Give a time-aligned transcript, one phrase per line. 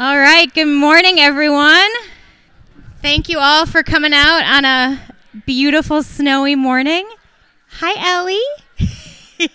[0.00, 1.90] All right, good morning, everyone.
[3.02, 5.00] Thank you all for coming out on a
[5.44, 7.10] beautiful snowy morning.
[7.80, 8.38] Hi, Ellie.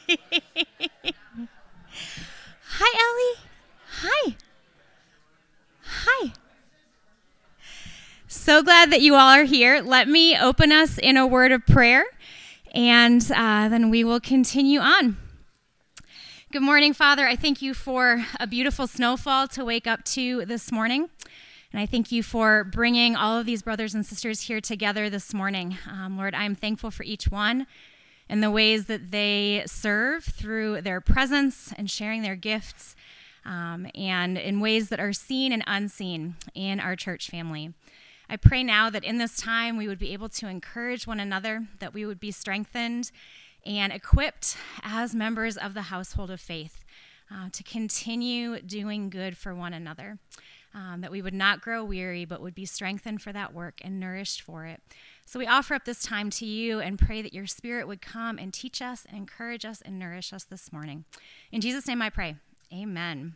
[2.66, 3.40] Hi, Ellie.
[4.02, 4.36] Hi.
[5.82, 6.34] Hi.
[8.28, 9.80] So glad that you all are here.
[9.80, 12.04] Let me open us in a word of prayer,
[12.76, 15.16] and uh, then we will continue on.
[16.54, 17.26] Good morning, Father.
[17.26, 21.10] I thank you for a beautiful snowfall to wake up to this morning.
[21.72, 25.34] And I thank you for bringing all of these brothers and sisters here together this
[25.34, 25.80] morning.
[25.90, 27.66] Um, Lord, I am thankful for each one
[28.30, 32.96] and the ways that they serve through their presence and sharing their gifts,
[33.46, 37.74] um, and in ways that are seen and unseen in our church family.
[38.30, 41.66] I pray now that in this time we would be able to encourage one another,
[41.80, 43.12] that we would be strengthened
[43.66, 46.84] and equipped as members of the household of faith
[47.32, 50.20] uh, to continue doing good for one another.
[50.76, 54.00] Um, that we would not grow weary, but would be strengthened for that work and
[54.00, 54.82] nourished for it.
[55.24, 58.40] So we offer up this time to you and pray that your spirit would come
[58.40, 61.06] and teach us and encourage us and nourish us this morning.
[61.52, 62.38] In Jesus' name I pray.
[62.74, 63.36] Amen.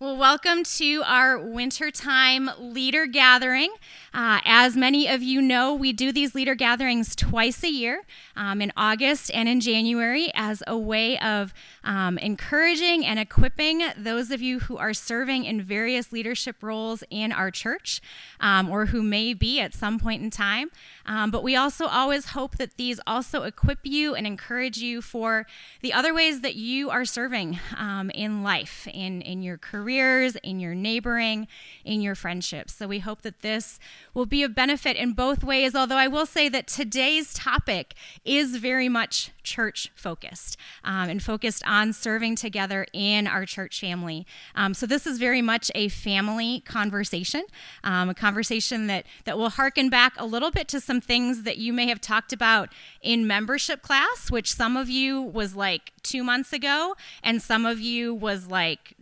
[0.00, 3.72] Well, welcome to our wintertime leader gathering.
[4.12, 8.02] Uh, as many of you know, we do these leader gatherings twice a year
[8.34, 14.32] um, in August and in January as a way of um, encouraging and equipping those
[14.32, 18.02] of you who are serving in various leadership roles in our church
[18.40, 20.72] um, or who may be at some point in time.
[21.06, 25.46] Um, but we also always hope that these also equip you and encourage you for
[25.82, 30.34] the other ways that you are serving um, in life, in, in your career careers,
[30.36, 31.46] in your neighboring,
[31.84, 32.74] in your friendships.
[32.74, 33.78] So we hope that this
[34.14, 37.92] will be of benefit in both ways, although I will say that today's topic
[38.24, 44.26] is very much church focused um, and focused on serving together in our church family.
[44.54, 47.44] Um, so this is very much a family conversation,
[47.82, 51.58] um, a conversation that, that will harken back a little bit to some things that
[51.58, 52.70] you may have talked about
[53.02, 57.78] in membership class, which some of you was like two months ago, and some of
[57.80, 58.94] you was like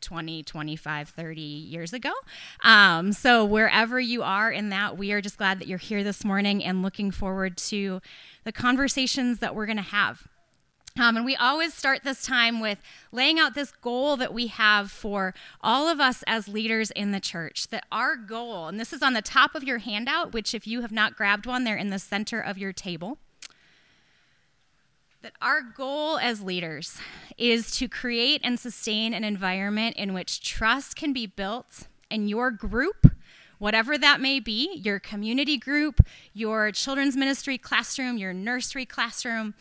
[0.00, 2.12] 20, 25, 30 years ago.
[2.62, 6.24] Um, so, wherever you are in that, we are just glad that you're here this
[6.24, 8.00] morning and looking forward to
[8.44, 10.28] the conversations that we're going to have.
[10.98, 12.78] Um, and we always start this time with
[13.12, 17.20] laying out this goal that we have for all of us as leaders in the
[17.20, 17.68] church.
[17.68, 20.80] That our goal, and this is on the top of your handout, which, if you
[20.80, 23.18] have not grabbed one, they're in the center of your table
[25.22, 26.98] that our goal as leaders
[27.36, 32.50] is to create and sustain an environment in which trust can be built and your
[32.50, 33.06] group
[33.58, 36.00] whatever that may be your community group,
[36.32, 39.54] your children's ministry classroom, your nursery classroom,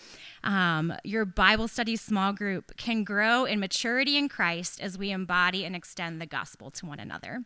[0.44, 5.66] um, your Bible study small group can grow in maturity in Christ as we embody
[5.66, 7.44] and extend the gospel to one another.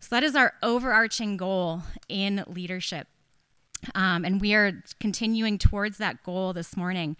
[0.00, 3.08] So, that is our overarching goal in leadership.
[3.94, 7.16] Um, and we are continuing towards that goal this morning.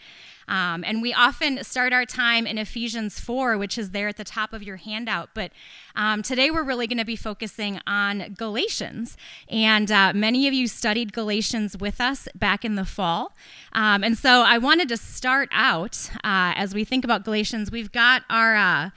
[0.49, 4.25] Um, and we often start our time in Ephesians 4, which is there at the
[4.25, 5.31] top of your handout.
[5.35, 5.53] But
[5.95, 9.17] um, today we're really going to be focusing on Galatians.
[9.49, 13.33] And uh, many of you studied Galatians with us back in the fall.
[13.73, 17.93] Um, and so I wanted to start out uh, as we think about Galatians, we've
[17.93, 18.57] got our.
[18.57, 18.91] Uh,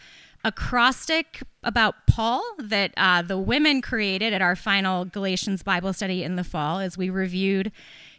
[0.43, 6.35] acrostic about Paul that uh, the women created at our final Galatians Bible study in
[6.35, 7.71] the fall as we reviewed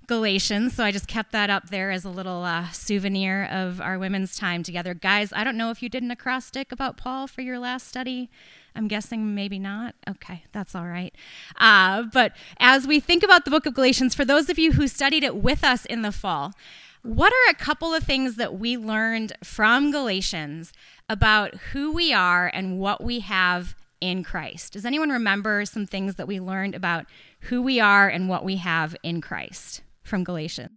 [0.06, 0.74] Galatians.
[0.74, 4.36] So I just kept that up there as a little uh, souvenir of our women's
[4.36, 4.92] time together.
[4.92, 8.28] Guys, I don't know if you did an acrostic about Paul for your last study.
[8.74, 9.94] I'm guessing maybe not.
[10.08, 11.14] Okay, that's all right.
[11.56, 14.88] Uh, but as we think about the book of Galatians, for those of you who
[14.88, 16.54] studied it with us in the fall,
[17.02, 20.72] what are a couple of things that we learned from Galatians
[21.08, 24.74] about who we are and what we have in Christ?
[24.74, 27.06] Does anyone remember some things that we learned about
[27.40, 30.70] who we are and what we have in Christ from Galatians?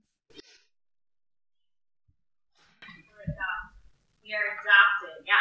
[4.23, 5.33] We are adopted, yeah.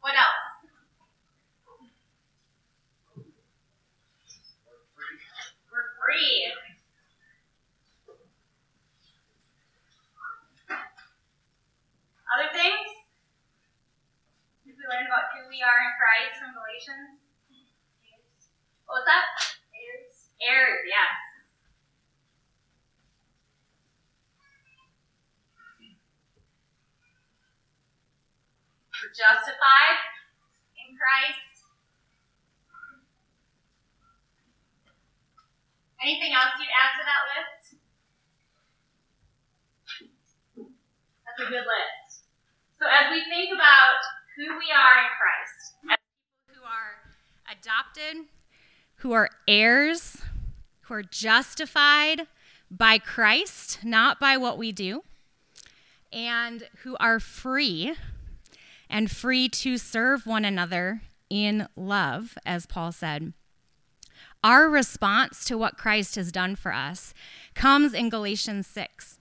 [0.00, 0.50] What else?
[6.10, 6.52] free.
[12.30, 12.90] Other things?
[14.64, 17.26] Did we learn about who we are in Christ from Galatians?
[18.86, 19.26] What was that?
[19.74, 20.34] Heirs.
[20.42, 21.30] Heirs, yes.
[29.16, 29.98] Justified
[30.78, 31.66] in Christ.
[36.02, 37.60] Anything else you'd add to that list?
[41.26, 42.24] That's a good list.
[42.78, 44.00] So, as we think about
[44.36, 45.98] who we are in Christ, as
[46.48, 46.96] people who are
[47.52, 48.28] adopted,
[48.96, 50.22] who are heirs,
[50.82, 52.26] who are justified
[52.70, 55.02] by Christ, not by what we do,
[56.12, 57.96] and who are free
[58.90, 63.32] and free to serve one another in love, as Paul said.
[64.42, 67.14] Our response to what Christ has done for us
[67.54, 69.18] comes in Galatians 6.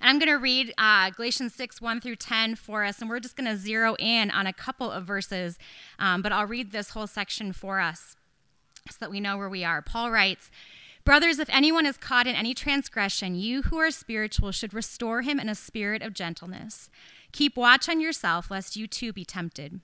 [0.00, 3.20] And I'm going to read uh, Galatians 6, 1 through 10 for us, and we're
[3.20, 5.58] just going to zero in on a couple of verses,
[5.98, 8.16] um, but I'll read this whole section for us
[8.88, 9.82] so that we know where we are.
[9.82, 10.50] Paul writes,
[11.04, 15.40] Brothers, if anyone is caught in any transgression, you who are spiritual should restore him
[15.40, 16.90] in a spirit of gentleness.
[17.32, 19.80] Keep watch on yourself, lest you too be tempted.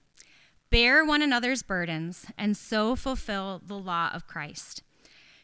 [0.70, 4.82] Bear one another's burdens, and so fulfill the law of Christ.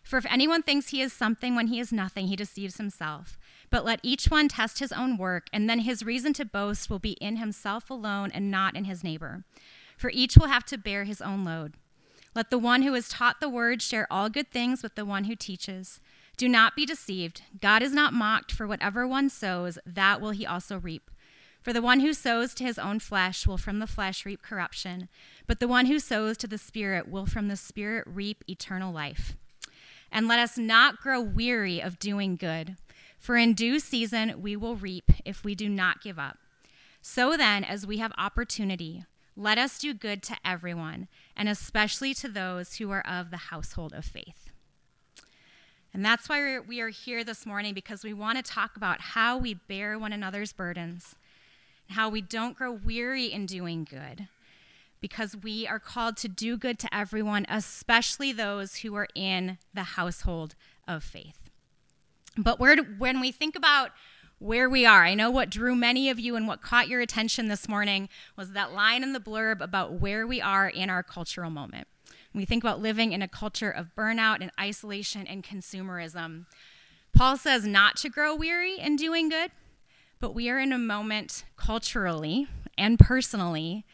[0.02, 3.38] For if anyone thinks he is something when he is nothing, he deceives himself.
[3.70, 6.98] But let each one test his own work, and then his reason to boast will
[6.98, 9.44] be in himself alone and not in his neighbor.
[9.96, 11.74] For each will have to bear his own load.
[12.34, 15.24] Let the one who is taught the word share all good things with the one
[15.24, 16.00] who teaches.
[16.36, 17.42] Do not be deceived.
[17.60, 21.11] God is not mocked, for whatever one sows, that will he also reap.
[21.62, 25.08] For the one who sows to his own flesh will from the flesh reap corruption,
[25.46, 29.36] but the one who sows to the Spirit will from the Spirit reap eternal life.
[30.10, 32.76] And let us not grow weary of doing good,
[33.16, 36.38] for in due season we will reap if we do not give up.
[37.00, 39.04] So then, as we have opportunity,
[39.36, 41.06] let us do good to everyone,
[41.36, 44.50] and especially to those who are of the household of faith.
[45.94, 49.36] And that's why we are here this morning because we want to talk about how
[49.36, 51.14] we bear one another's burdens
[51.90, 54.28] how we don't grow weary in doing good
[55.00, 59.82] because we are called to do good to everyone, especially those who are in the
[59.82, 60.54] household
[60.86, 61.50] of faith.
[62.36, 63.90] But when we think about
[64.38, 67.48] where we are, I know what drew many of you and what caught your attention
[67.48, 71.50] this morning was that line in the blurb about where we are in our cultural
[71.50, 71.88] moment.
[72.32, 76.46] When we think about living in a culture of burnout and isolation and consumerism,
[77.12, 79.50] Paul says not to grow weary in doing good,
[80.22, 82.46] but we are in a moment culturally
[82.78, 83.84] and personally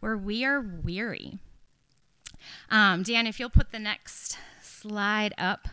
[0.00, 1.38] where we are weary.
[2.70, 5.68] Um, Dan, if you'll put the next slide up.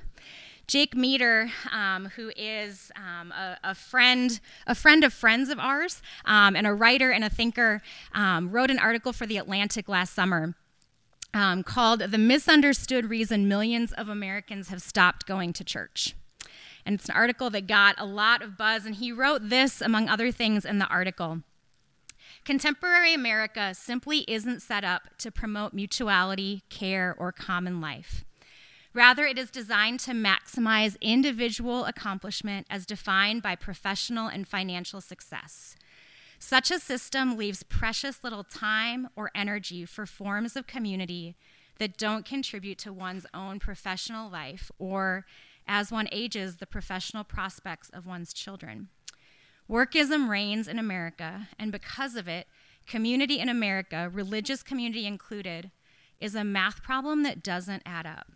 [0.65, 6.01] Jake Meador, um, who is um, a, a, friend, a friend of friends of ours,
[6.23, 7.81] um, and a writer and a thinker,
[8.13, 10.55] um, wrote an article for the Atlantic last summer
[11.33, 16.15] um, called "The Misunderstood Reason Millions of Americans Have Stopped Going to Church."
[16.87, 18.85] And it's an article that got a lot of buzz.
[18.85, 21.43] And he wrote this, among other things, in the article
[22.45, 28.23] Contemporary America simply isn't set up to promote mutuality, care, or common life.
[28.93, 35.75] Rather, it is designed to maximize individual accomplishment as defined by professional and financial success.
[36.39, 41.35] Such a system leaves precious little time or energy for forms of community
[41.79, 45.25] that don't contribute to one's own professional life or
[45.67, 48.89] as one ages, the professional prospects of one's children.
[49.69, 52.47] Workism reigns in America, and because of it,
[52.85, 55.71] community in America, religious community included,
[56.19, 58.31] is a math problem that doesn't add up.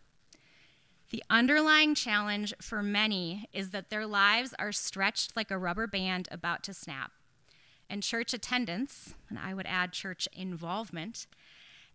[1.12, 6.28] The underlying challenge for many is that their lives are stretched like a rubber band
[6.31, 7.12] about to snap.
[7.89, 11.28] And church attendance, and I would add church involvement,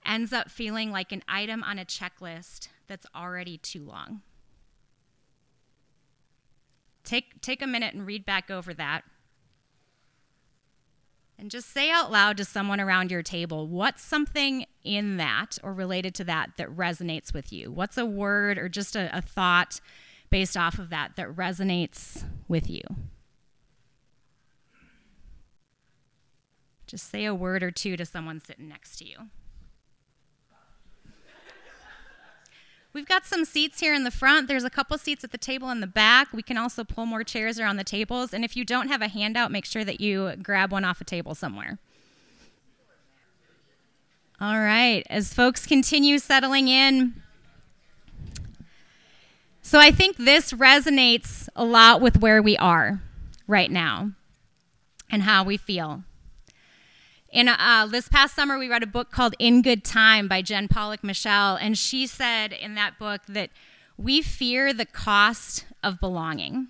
[0.05, 4.21] ends up feeling like an item on a checklist that's already too long.
[7.07, 9.03] Take, take a minute and read back over that.
[11.39, 15.73] And just say out loud to someone around your table what's something in that or
[15.73, 17.71] related to that that resonates with you?
[17.71, 19.81] What's a word or just a, a thought
[20.31, 22.83] based off of that that resonates with you?
[26.87, 29.17] Just say a word or two to someone sitting next to you.
[32.97, 34.49] We've got some seats here in the front.
[34.49, 36.33] There's a couple seats at the table in the back.
[36.33, 38.33] We can also pull more chairs around the tables.
[38.33, 41.05] And if you don't have a handout, make sure that you grab one off a
[41.05, 41.79] table somewhere.
[44.41, 47.21] All right, as folks continue settling in,
[49.61, 53.03] so I think this resonates a lot with where we are
[53.47, 54.13] right now
[55.11, 56.03] and how we feel.
[57.37, 60.69] In uh, this past summer, we read a book called In Good Time by Jen
[60.69, 63.51] Pollock Michel, and she said in that book that
[63.99, 66.69] we fear the cost of belonging.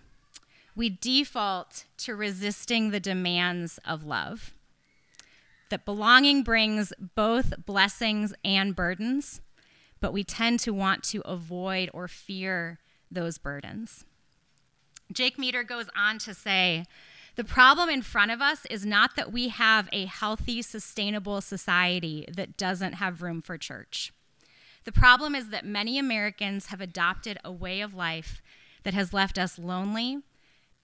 [0.75, 4.55] We default to resisting the demands of love.
[5.69, 9.41] That belonging brings both blessings and burdens,
[10.01, 14.05] but we tend to want to avoid or fear those burdens.
[15.13, 16.87] Jake Meador goes on to say,
[17.37, 22.27] The problem in front of us is not that we have a healthy, sustainable society
[22.35, 24.11] that doesn't have room for church.
[24.85, 28.41] The problem is that many Americans have adopted a way of life
[28.85, 30.21] that has left us lonely,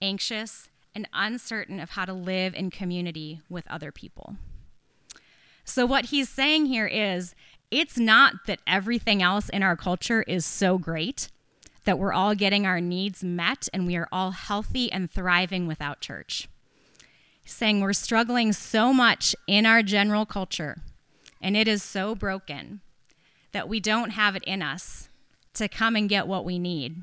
[0.02, 4.36] anxious, and uncertain of how to live in community with other people.
[5.64, 7.34] So, what he's saying here is
[7.70, 11.28] it's not that everything else in our culture is so great
[11.84, 16.00] that we're all getting our needs met and we are all healthy and thriving without
[16.00, 16.48] church.
[17.44, 20.80] saying we're struggling so much in our general culture
[21.40, 22.80] and it is so broken
[23.50, 25.08] that we don't have it in us
[25.54, 27.02] to come and get what we need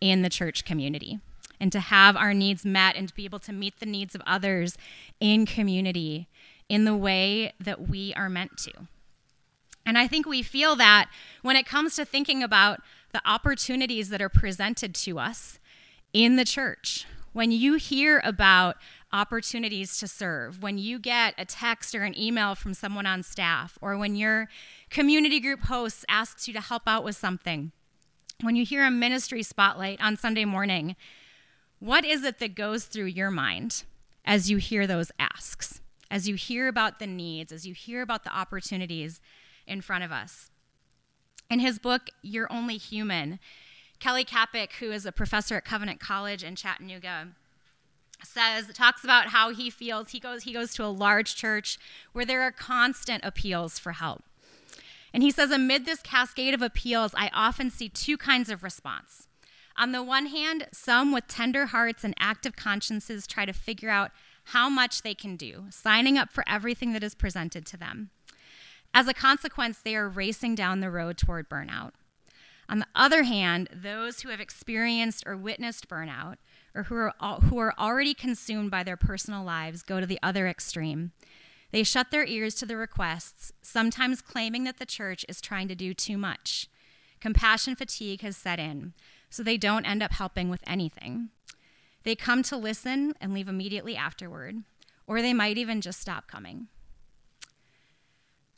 [0.00, 1.18] in the church community
[1.60, 4.22] and to have our needs met and to be able to meet the needs of
[4.26, 4.76] others
[5.20, 6.28] in community
[6.68, 8.72] in the way that we are meant to.
[9.86, 11.10] And I think we feel that
[11.42, 12.80] when it comes to thinking about
[13.14, 15.58] the opportunities that are presented to us
[16.12, 17.06] in the church.
[17.32, 18.76] When you hear about
[19.12, 23.78] opportunities to serve, when you get a text or an email from someone on staff,
[23.80, 24.48] or when your
[24.90, 27.70] community group host asks you to help out with something,
[28.40, 30.96] when you hear a ministry spotlight on Sunday morning,
[31.78, 33.84] what is it that goes through your mind
[34.24, 35.80] as you hear those asks,
[36.10, 39.20] as you hear about the needs, as you hear about the opportunities
[39.66, 40.50] in front of us?
[41.50, 43.38] In his book, You're Only Human,
[44.00, 47.28] Kelly Kapic, who is a professor at Covenant College in Chattanooga,
[48.22, 51.78] says talks about how he feels he goes he goes to a large church
[52.12, 54.24] where there are constant appeals for help.
[55.12, 59.28] And he says amid this cascade of appeals, I often see two kinds of response.
[59.76, 64.10] On the one hand, some with tender hearts and active consciences try to figure out
[64.48, 68.10] how much they can do, signing up for everything that is presented to them.
[68.96, 71.90] As a consequence, they are racing down the road toward burnout.
[72.68, 76.36] On the other hand, those who have experienced or witnessed burnout,
[76.74, 80.46] or who are, who are already consumed by their personal lives, go to the other
[80.46, 81.10] extreme.
[81.72, 85.74] They shut their ears to the requests, sometimes claiming that the church is trying to
[85.74, 86.68] do too much.
[87.20, 88.94] Compassion fatigue has set in,
[89.28, 91.30] so they don't end up helping with anything.
[92.04, 94.58] They come to listen and leave immediately afterward,
[95.06, 96.68] or they might even just stop coming.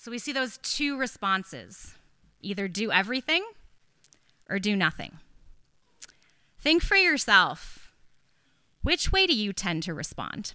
[0.06, 1.96] So we see those two responses
[2.40, 3.44] either do everything
[4.48, 5.18] or do nothing.
[6.60, 7.92] Think for yourself
[8.84, 10.54] which way do you tend to respond?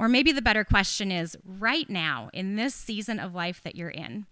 [0.00, 3.88] Or maybe the better question is right now, in this season of life that you're
[3.88, 4.26] in,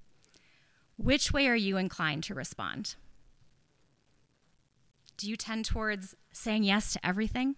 [0.97, 2.97] which way are you inclined to respond?
[5.17, 7.55] Do you tend towards saying yes to everything?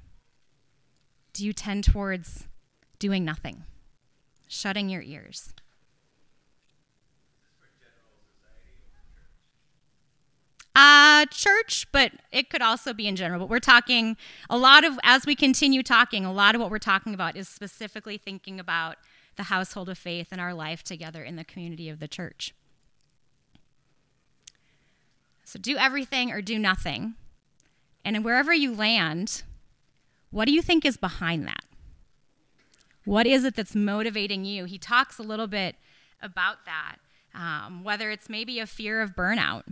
[1.33, 2.47] Do you tend towards
[2.99, 3.65] doing nothing,
[4.47, 5.55] shutting your ears?
[10.77, 13.41] Uh, church, but it could also be in general.
[13.41, 14.17] But we're talking
[14.51, 17.49] a lot of, as we continue talking, a lot of what we're talking about is
[17.49, 18.97] specifically thinking about
[19.37, 22.55] the household of faith and our life together in the community of the church.
[25.45, 27.15] So do everything or do nothing.
[28.05, 29.45] And wherever you land,
[30.31, 31.65] what do you think is behind that?
[33.07, 34.67] What is it that's motivating you?
[34.67, 35.77] He talks a little bit
[36.21, 36.97] about that,
[37.35, 39.63] um, whether it's maybe a fear of burnout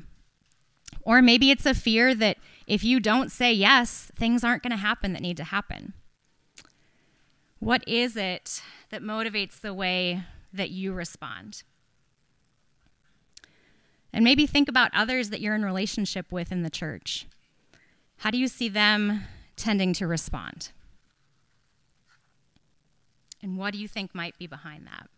[1.04, 4.76] or maybe it's a fear that if you don't say yes, things aren't going to
[4.76, 5.92] happen that need to happen.
[7.58, 11.62] What is it that motivates the way that you respond?
[14.12, 17.26] And maybe think about others that you're in relationship with in the church.
[18.18, 19.25] How do you see them
[19.56, 20.70] tending to respond?
[23.42, 25.08] And what do you think might be behind that?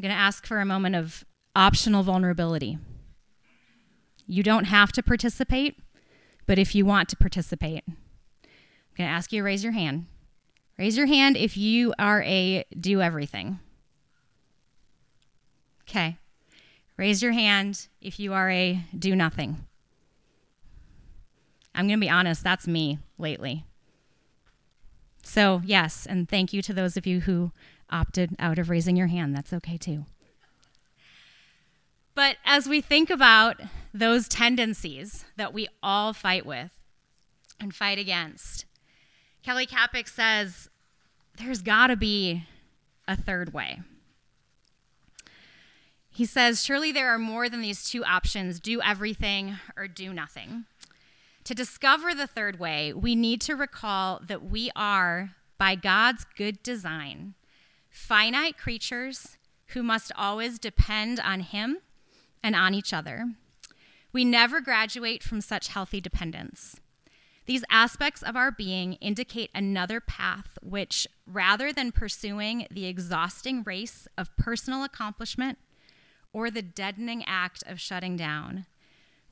[0.00, 2.78] I'm going to ask for a moment of optional vulnerability.
[4.26, 5.76] You don't have to participate,
[6.46, 10.06] but if you want to participate, I'm going to ask you to raise your hand.
[10.78, 13.58] Raise your hand if you are a do everything.
[15.82, 16.16] Okay.
[16.96, 19.66] Raise your hand if you are a do nothing.
[21.74, 23.66] I'm going to be honest, that's me lately.
[25.22, 27.52] So, yes, and thank you to those of you who
[27.90, 29.34] opted out of raising your hand.
[29.34, 30.04] That's okay too.
[32.14, 33.60] But as we think about
[33.94, 36.70] those tendencies that we all fight with
[37.58, 38.66] and fight against,
[39.42, 40.68] Kelly Kapic says
[41.38, 42.44] there's got to be
[43.08, 43.80] a third way.
[46.10, 50.64] He says, Surely there are more than these two options do everything or do nothing.
[51.44, 56.62] To discover the third way, we need to recall that we are, by God's good
[56.62, 57.34] design,
[57.90, 59.36] finite creatures
[59.68, 61.78] who must always depend on Him
[62.42, 63.34] and on each other.
[64.12, 66.80] We never graduate from such healthy dependence.
[67.46, 74.06] These aspects of our being indicate another path which, rather than pursuing the exhausting race
[74.16, 75.58] of personal accomplishment
[76.32, 78.66] or the deadening act of shutting down,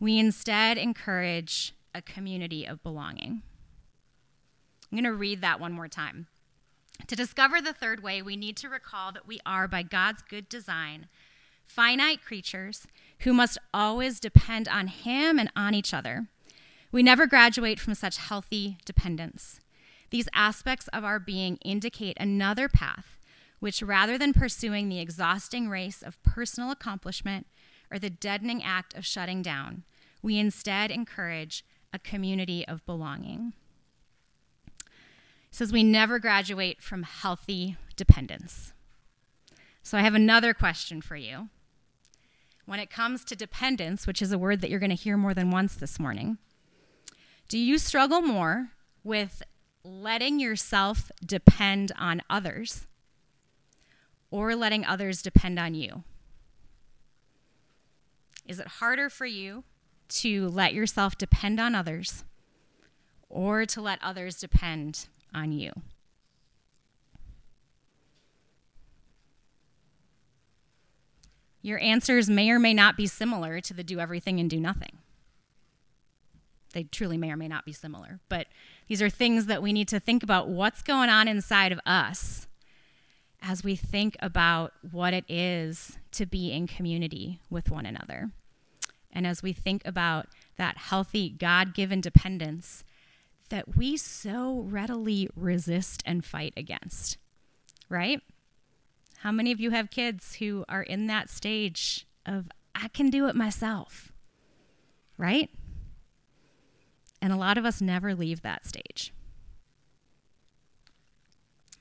[0.00, 3.42] we instead encourage a community of belonging.
[4.90, 6.26] I'm going to read that one more time.
[7.06, 10.48] To discover the third way, we need to recall that we are, by God's good
[10.48, 11.06] design,
[11.64, 12.86] finite creatures
[13.20, 16.26] who must always depend on Him and on each other.
[16.90, 19.60] We never graduate from such healthy dependence.
[20.10, 23.18] These aspects of our being indicate another path,
[23.60, 27.46] which rather than pursuing the exhausting race of personal accomplishment
[27.90, 29.84] or the deadening act of shutting down,
[30.22, 33.52] we instead encourage a community of belonging.
[35.50, 38.72] Says we never graduate from healthy dependence.
[39.82, 41.48] So I have another question for you.
[42.66, 45.32] When it comes to dependence, which is a word that you're going to hear more
[45.32, 46.36] than once this morning,
[47.48, 49.42] do you struggle more with
[49.82, 52.86] letting yourself depend on others
[54.30, 56.04] or letting others depend on you?
[58.46, 59.64] Is it harder for you
[60.08, 62.24] to let yourself depend on others
[63.30, 65.72] or to let others depend on you?
[71.60, 74.98] Your answers may or may not be similar to the do everything and do nothing.
[76.72, 78.46] They truly may or may not be similar, but
[78.86, 82.46] these are things that we need to think about what's going on inside of us
[83.42, 88.30] as we think about what it is to be in community with one another.
[89.12, 92.84] And as we think about that healthy God given dependence
[93.48, 97.18] that we so readily resist and fight against,
[97.88, 98.20] right?
[99.18, 103.26] How many of you have kids who are in that stage of, I can do
[103.26, 104.12] it myself,
[105.16, 105.50] right?
[107.20, 109.12] And a lot of us never leave that stage.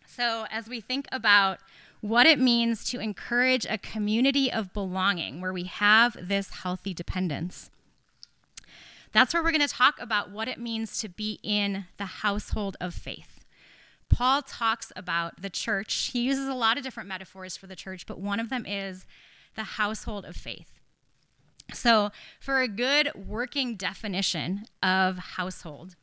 [0.08, 1.60] So, as we think about
[2.02, 7.70] what it means to encourage a community of belonging where we have this healthy dependence,
[9.12, 12.78] that's where we're going to talk about what it means to be in the household
[12.80, 13.46] of faith.
[14.10, 16.12] Paul talks about the church.
[16.14, 19.06] He uses a lot of different metaphors for the church, but one of them is
[19.56, 20.72] the household of faith.
[21.74, 25.96] So, for a good working definition of household,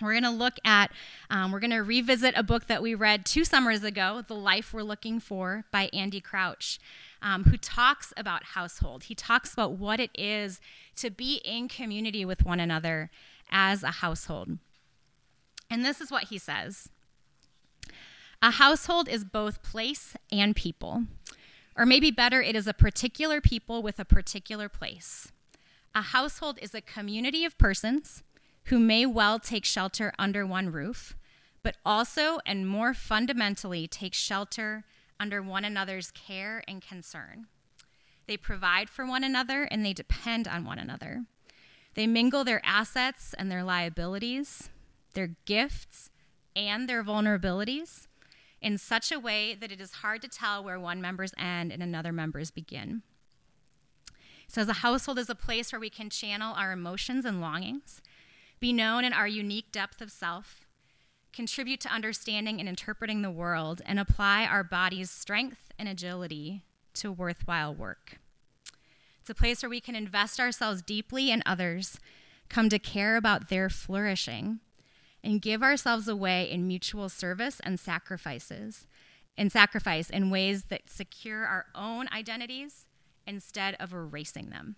[0.00, 0.90] we're going to look at,
[1.28, 4.72] um, we're going to revisit a book that we read two summers ago, The Life
[4.72, 6.78] We're Looking For by Andy Crouch,
[7.22, 9.04] um, who talks about household.
[9.04, 10.60] He talks about what it is
[10.96, 13.10] to be in community with one another
[13.50, 14.58] as a household.
[15.70, 16.88] And this is what he says
[18.42, 21.04] A household is both place and people.
[21.76, 25.30] Or maybe better, it is a particular people with a particular place.
[25.94, 28.22] A household is a community of persons
[28.64, 31.16] who may well take shelter under one roof,
[31.62, 34.84] but also and more fundamentally take shelter
[35.18, 37.46] under one another's care and concern.
[38.26, 41.24] They provide for one another and they depend on one another.
[41.94, 44.70] They mingle their assets and their liabilities,
[45.14, 46.10] their gifts
[46.54, 48.06] and their vulnerabilities
[48.62, 51.82] in such a way that it is hard to tell where one member's end and
[51.82, 53.02] another member's begin.
[54.46, 58.02] So, as a household is a place where we can channel our emotions and longings,
[58.60, 60.66] be known in our unique depth of self,
[61.32, 66.62] contribute to understanding and interpreting the world, and apply our body's strength and agility
[66.94, 68.18] to worthwhile work.
[69.20, 71.98] It's a place where we can invest ourselves deeply in others,
[72.48, 74.60] come to care about their flourishing,
[75.24, 78.86] and give ourselves away in mutual service and sacrifices,
[79.38, 82.86] and sacrifice in ways that secure our own identities
[83.26, 84.76] instead of erasing them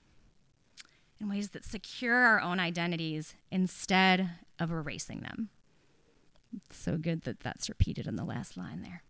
[1.23, 5.49] in ways that secure our own identities instead of erasing them.
[6.67, 9.03] It's so good that that's repeated in the last line there.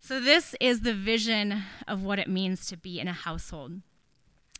[0.00, 3.72] So, this is the vision of what it means to be in a household.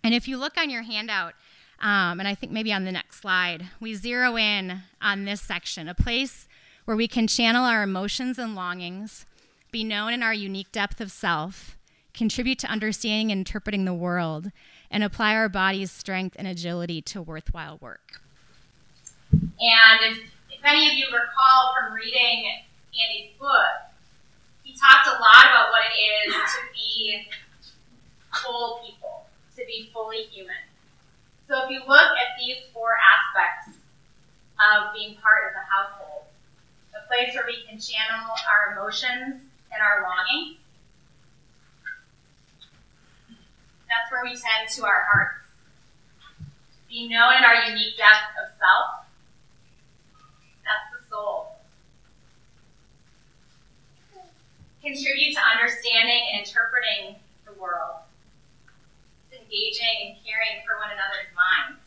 [0.03, 1.35] And if you look on your handout,
[1.81, 5.89] um, and I think maybe on the next slide, we zero in on this section
[5.89, 6.49] a place
[6.85, 9.25] where we can channel our emotions and longings,
[9.71, 11.79] be known in our unique depth of self,
[12.13, 14.51] contribute to understanding and interpreting the world,
[14.91, 18.21] and apply our body's strength and agility to worthwhile work.
[19.33, 20.19] And if,
[20.51, 22.51] if any of you recall from reading
[22.95, 23.93] Andy's book,
[24.63, 27.27] he talked a lot about what it is to be
[28.31, 30.57] whole people, to be fully human.
[31.47, 33.81] So if you look at these four aspects
[34.61, 36.25] of being part of the household,
[36.95, 39.41] a place where we can channel our emotions
[39.73, 40.59] and our longings,
[43.99, 45.51] that's where we tend to our hearts.
[46.89, 49.11] Being known in our unique depth of self.
[50.63, 51.59] That's the soul.
[54.79, 58.07] Contribute to understanding and interpreting the world.
[59.27, 61.83] It's engaging and caring for one another's minds.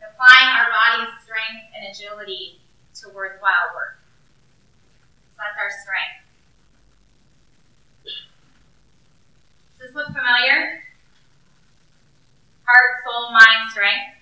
[0.00, 2.64] Applying our body's strength and agility
[3.04, 4.00] to worthwhile work.
[5.36, 6.23] So that's our strength.
[9.84, 10.82] This look familiar?
[12.64, 14.16] Heart, soul, mind, strength.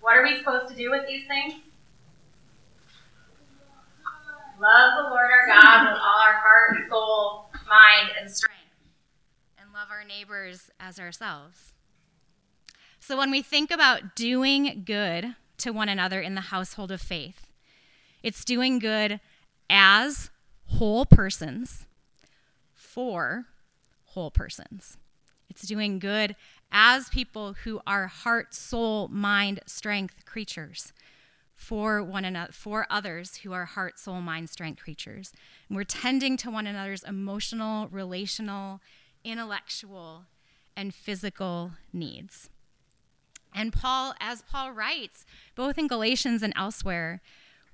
[0.00, 1.54] What are we supposed to do with these things?
[4.58, 8.56] Love the Lord our God with all our heart, soul, mind, and strength.
[9.60, 11.72] And love our neighbors as ourselves.
[12.98, 17.46] So when we think about doing good to one another in the household of faith,
[18.24, 19.20] it's doing good
[19.70, 20.30] as
[20.66, 21.86] whole persons
[22.74, 23.44] for
[24.16, 24.96] whole persons.
[25.50, 26.36] It's doing good
[26.72, 30.94] as people who are heart, soul, mind, strength creatures
[31.54, 35.32] for one another, for others who are heart, soul, mind, strength creatures.
[35.68, 38.80] And we're tending to one another's emotional, relational,
[39.22, 40.24] intellectual,
[40.74, 42.48] and physical needs.
[43.54, 47.20] And Paul, as Paul writes, both in Galatians and elsewhere,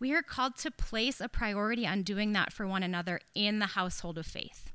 [0.01, 3.67] we are called to place a priority on doing that for one another in the
[3.67, 4.73] household of faith.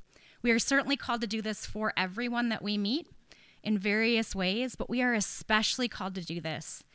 [0.47, 3.05] We are certainly called to do this for everyone that we meet
[3.63, 6.85] in various ways, but we are especially called to do this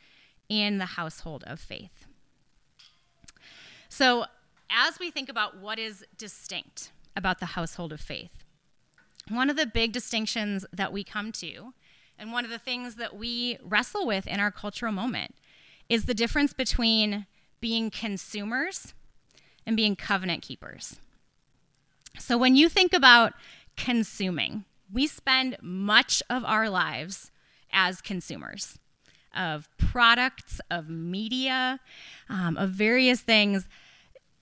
[0.49, 2.07] in the household of faith.
[3.89, 4.25] So,
[4.71, 8.43] as we think about what is distinct about the household of faith,
[9.29, 11.75] one of the big distinctions that we come to,
[12.17, 15.35] and one of the things that we wrestle with in our cultural moment,
[15.87, 17.27] is the difference between
[17.61, 18.95] being consumers
[19.63, 20.99] and being covenant keepers.
[22.19, 23.33] So, when you think about
[23.75, 27.31] consuming, we spend much of our lives
[27.71, 28.77] as consumers
[29.35, 31.79] of products, of media,
[32.29, 33.67] um, of various things.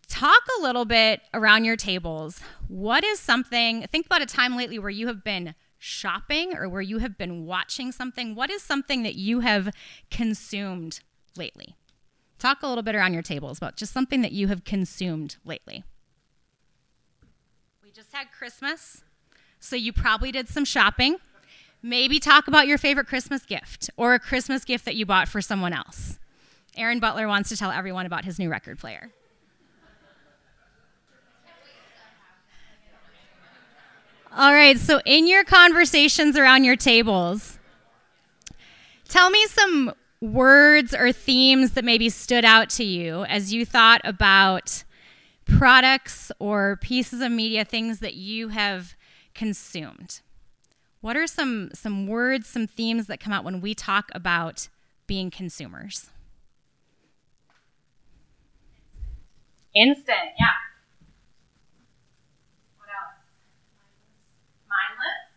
[0.07, 2.41] Talk a little bit around your tables.
[2.67, 6.81] What is something, think about a time lately where you have been shopping or where
[6.81, 8.36] you have been watching something.
[8.36, 9.73] What is something that you have
[10.10, 10.99] consumed
[11.38, 11.75] lately?
[12.38, 15.84] Talk a little bit around your tables about just something that you have consumed lately.
[18.12, 19.04] Just had Christmas,
[19.62, 21.15] so you probably did some shopping.
[21.82, 25.39] Maybe talk about your favorite Christmas gift or a Christmas gift that you bought for
[25.41, 26.19] someone else.
[26.76, 29.12] Aaron Butler wants to tell everyone about his new record player.
[34.36, 37.60] All right, so in your conversations around your tables,
[39.08, 44.02] tell me some words or themes that maybe stood out to you as you thought
[44.04, 44.84] about
[45.58, 48.96] products or pieces of media, things that you have
[49.34, 50.22] consumed.
[51.02, 54.70] What are some, some words, some themes that come out when we talk about
[55.08, 56.10] being consumers?
[59.74, 60.56] Instant, yeah.
[62.78, 63.16] What else?
[64.68, 65.32] Mindless.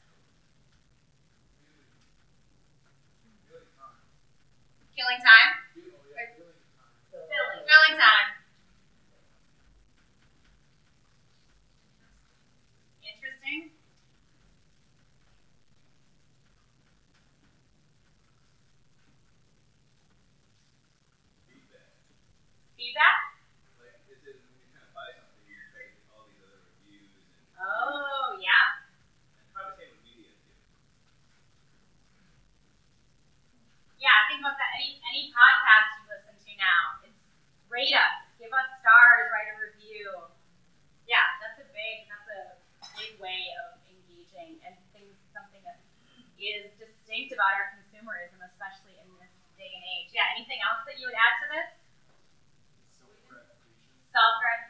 [4.97, 5.51] Killing time.
[7.67, 8.29] Filling time.
[13.03, 13.71] Interesting.
[22.77, 23.35] Feedback.
[27.61, 28.85] Oh, yeah.
[33.99, 35.04] Yeah, think about that.
[35.15, 37.23] Any podcast you listen to now, it's
[37.71, 40.11] rate us, give us stars, write a review.
[41.07, 42.43] Yeah, that's a big that's a
[42.99, 45.79] big way of engaging and things something that
[46.35, 50.11] is distinct about our consumerism, especially in this day and age.
[50.11, 51.69] Yeah, anything else that you would add to this?
[54.11, 54.64] Self gratification.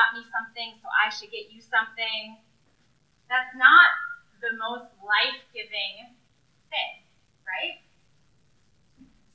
[0.00, 2.40] Got me something, so I should get you something,
[3.28, 3.92] that's not
[4.40, 6.16] the most life giving
[6.72, 7.04] thing,
[7.44, 7.84] right?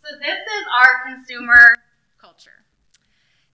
[0.01, 1.75] So, this is our consumer
[2.19, 2.65] culture.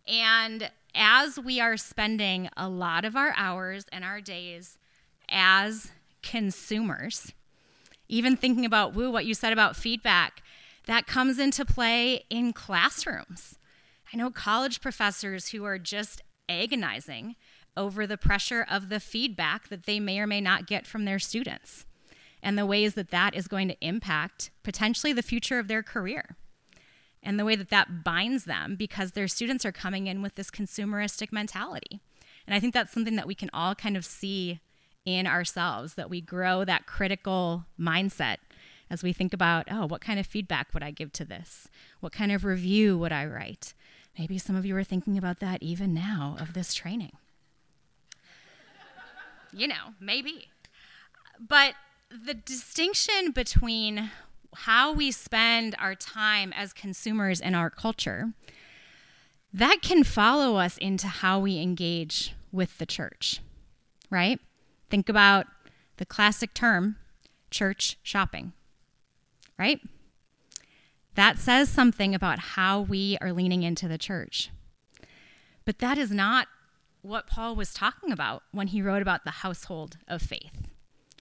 [0.07, 4.77] And as we are spending a lot of our hours and our days
[5.29, 5.91] as
[6.23, 7.33] consumers,
[8.09, 10.41] even thinking about, woo, what you said about feedback,
[10.85, 13.57] that comes into play in classrooms.
[14.13, 16.21] I know college professors who are just
[16.51, 17.35] agonizing
[17.77, 21.19] over the pressure of the feedback that they may or may not get from their
[21.19, 21.85] students
[22.43, 26.35] and the ways that that is going to impact potentially the future of their career
[27.23, 30.49] and the way that that binds them because their students are coming in with this
[30.49, 32.01] consumeristic mentality.
[32.47, 34.59] And I think that's something that we can all kind of see
[35.05, 38.37] in ourselves that we grow that critical mindset
[38.89, 41.69] as we think about, oh, what kind of feedback would I give to this?
[42.01, 43.73] What kind of review would I write?
[44.17, 47.13] Maybe some of you are thinking about that even now of this training.
[49.53, 50.49] you know, maybe.
[51.39, 51.75] But
[52.09, 54.11] the distinction between
[54.53, 58.33] how we spend our time as consumers in our culture,
[59.53, 63.39] that can follow us into how we engage with the church,
[64.09, 64.39] right?
[64.89, 65.47] Think about
[65.97, 66.97] the classic term,
[67.49, 68.53] church shopping
[69.61, 69.79] right?
[71.15, 74.49] That says something about how we are leaning into the church.
[75.65, 76.47] But that is not
[77.01, 80.67] what Paul was talking about when he wrote about the household of faith,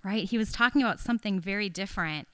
[0.04, 0.24] right?
[0.28, 2.28] He was talking about something very different.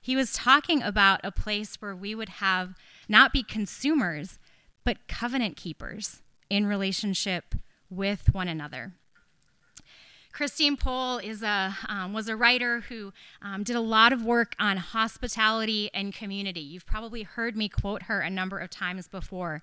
[0.00, 2.74] He was talking about a place where we would have
[3.08, 4.38] not be consumers,
[4.84, 7.56] but covenant keepers in relationship
[7.90, 8.92] with one another.
[10.36, 14.54] Christine Pohl is a, um, was a writer who um, did a lot of work
[14.58, 16.60] on hospitality and community.
[16.60, 19.62] You've probably heard me quote her a number of times before.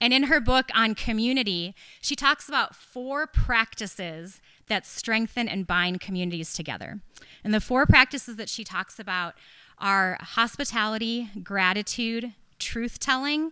[0.00, 6.00] And in her book on community, she talks about four practices that strengthen and bind
[6.00, 7.00] communities together.
[7.42, 9.34] And the four practices that she talks about
[9.78, 13.50] are hospitality, gratitude, truth telling,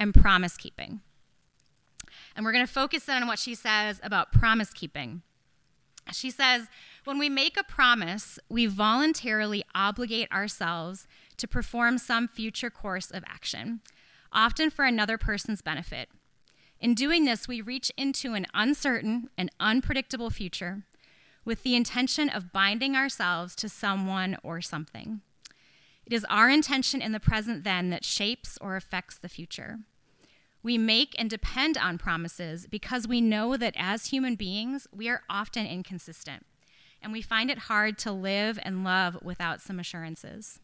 [0.00, 1.00] and promise keeping.
[2.34, 5.22] And we're going to focus in on what she says about promise keeping.
[6.12, 6.68] She says,
[7.04, 13.24] when we make a promise, we voluntarily obligate ourselves to perform some future course of
[13.26, 13.80] action,
[14.32, 16.08] often for another person's benefit.
[16.80, 20.84] In doing this, we reach into an uncertain and unpredictable future
[21.44, 25.22] with the intention of binding ourselves to someone or something.
[26.06, 29.78] It is our intention in the present then that shapes or affects the future.
[30.62, 35.22] We make and depend on promises because we know that as human beings, we are
[35.30, 36.44] often inconsistent,
[37.00, 40.60] and we find it hard to live and love without some assurances.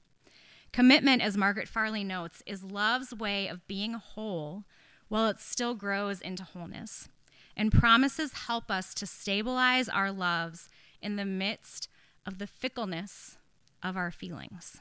[0.73, 4.65] Commitment, as Margaret Farley notes, is love's way of being whole
[5.09, 7.09] while it still grows into wholeness.
[7.57, 10.69] And promises help us to stabilize our loves
[11.01, 11.89] in the midst
[12.27, 13.37] of the fickleness
[13.81, 14.81] of our feelings.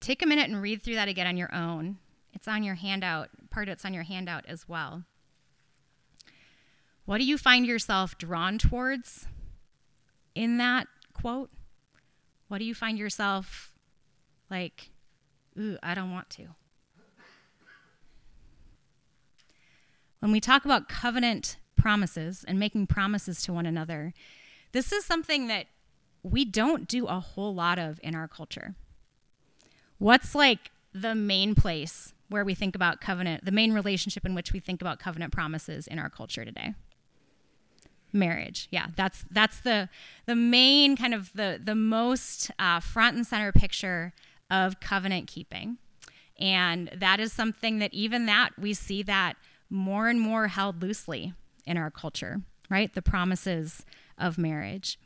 [0.00, 1.98] Take a minute and read through that again on your own
[2.34, 3.30] it's on your handout.
[3.50, 5.04] Part of it's on your handout as well.
[7.04, 9.26] What do you find yourself drawn towards
[10.34, 11.50] in that quote?
[12.48, 13.72] What do you find yourself
[14.50, 14.90] like,
[15.58, 16.48] ooh, I don't want to?
[20.20, 24.14] When we talk about covenant promises and making promises to one another,
[24.72, 25.66] this is something that
[26.22, 28.74] we don't do a whole lot of in our culture.
[29.98, 34.52] What's like the main place where we think about covenant, the main relationship in which
[34.52, 36.74] we think about covenant promises in our culture today.
[38.12, 39.88] Marriage, yeah, that's that's the
[40.26, 44.12] the main kind of the the most uh, front and center picture
[44.50, 45.78] of covenant keeping,
[46.38, 49.34] and that is something that even that we see that
[49.68, 51.34] more and more held loosely
[51.66, 52.94] in our culture, right?
[52.94, 53.84] The promises
[54.16, 54.96] of marriage.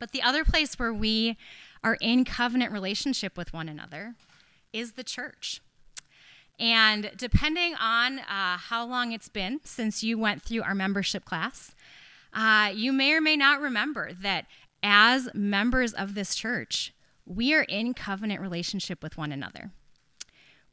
[0.00, 1.36] But the other place where we
[1.82, 4.14] are in covenant relationship with one another
[4.72, 5.60] is the church.
[6.58, 11.74] And depending on uh, how long it's been since you went through our membership class,
[12.32, 14.46] uh, you may or may not remember that
[14.82, 16.92] as members of this church,
[17.24, 19.70] we are in covenant relationship with one another.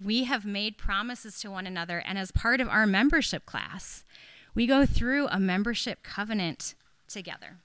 [0.04, 4.04] We have made promises to one another, and as part of our membership class,
[4.54, 6.76] we go through a membership covenant
[7.08, 7.58] together.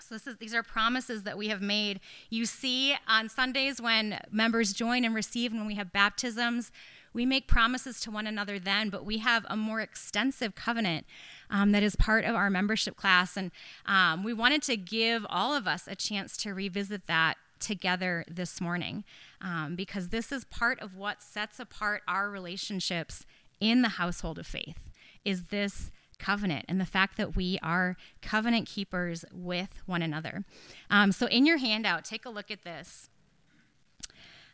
[0.00, 2.00] So is, these are promises that we have made.
[2.30, 6.70] You see on Sundays when members join and receive, when we have baptisms,
[7.12, 11.06] We make promises to one another then, but we have a more extensive covenant
[11.50, 13.36] um, that is part of our membership class.
[13.36, 13.50] And
[13.86, 18.60] um, we wanted to give all of us a chance to revisit that together this
[18.60, 19.04] morning
[19.40, 23.24] um, because this is part of what sets apart our relationships
[23.60, 24.78] in the household of faith
[25.24, 30.44] is this covenant and the fact that we are covenant keepers with one another.
[30.90, 33.08] Um, so, in your handout, take a look at this.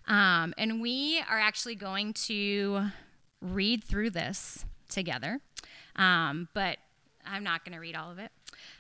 [0.07, 2.89] Um, and we are actually going to
[3.41, 5.41] read through this together,
[5.97, 6.79] um, but
[7.27, 8.31] I'm not going to read all of it.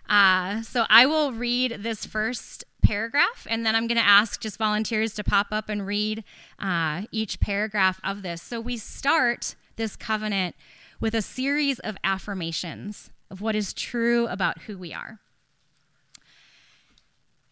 [0.08, 4.58] Uh, so, I will read this first paragraph, and then I'm going to ask just
[4.58, 6.24] volunteers to pop up and read
[6.58, 8.42] uh, each paragraph of this.
[8.42, 10.54] So, we start this covenant
[11.00, 15.18] with a series of affirmations of what is true about who we are.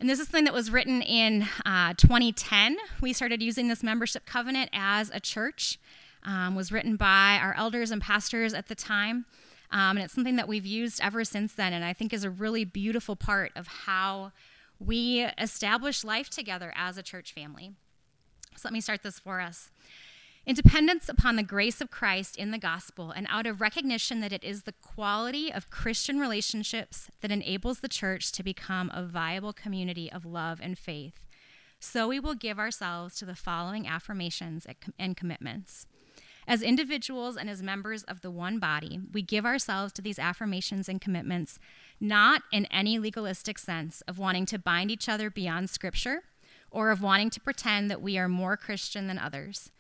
[0.03, 2.77] And this is something that was written in uh, 2010.
[3.01, 5.79] We started using this membership covenant as a church.
[6.25, 9.27] Um, was written by our elders and pastors at the time.
[9.71, 12.31] Um, and it's something that we've used ever since then, and I think is a
[12.31, 14.33] really beautiful part of how
[14.81, 17.71] we establish life together as a church family.
[18.57, 19.71] So let me start this for us.
[20.45, 24.33] In dependence upon the grace of Christ in the gospel, and out of recognition that
[24.33, 29.53] it is the quality of Christian relationships that enables the church to become a viable
[29.53, 31.25] community of love and faith,
[31.79, 34.67] so we will give ourselves to the following affirmations
[34.99, 35.87] and commitments.
[36.49, 40.89] As individuals and as members of the one body, we give ourselves to these affirmations
[40.89, 41.61] and commitments
[42.01, 46.25] not in any legalistic sense of wanting to bind each other beyond Scripture
[46.69, 49.71] or of wanting to pretend that we are more Christian than others.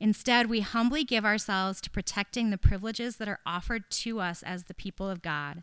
[0.00, 4.64] Instead, we humbly give ourselves to protecting the privileges that are offered to us as
[4.64, 5.62] the people of God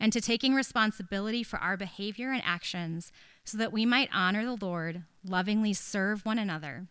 [0.00, 3.12] and to taking responsibility for our behavior and actions
[3.44, 6.86] so that we might honor the Lord, lovingly serve one another,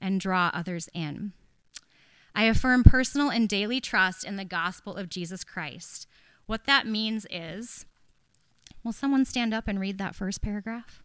[0.00, 1.32] and draw others in.
[2.34, 6.06] I affirm personal and daily trust in the gospel of Jesus Christ.
[6.46, 7.86] What that means is
[8.82, 10.99] will someone stand up and read that first paragraph?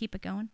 [0.00, 0.48] Keep it going.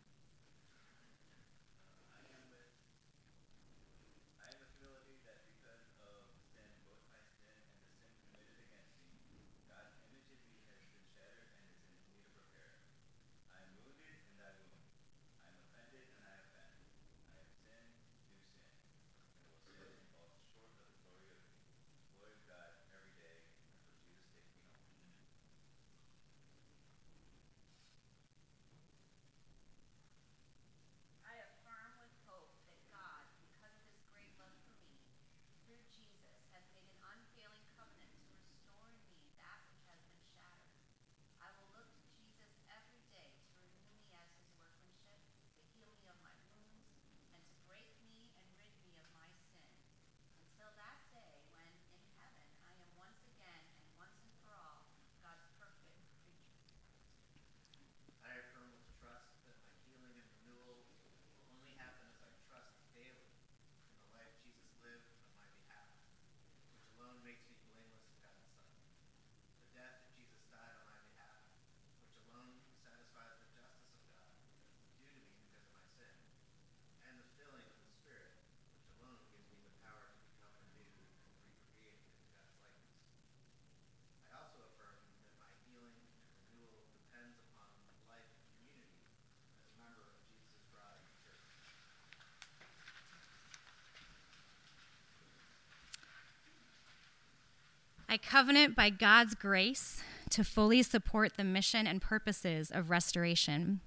[98.16, 103.80] I covenant by God's grace to fully support the mission and purposes of restoration.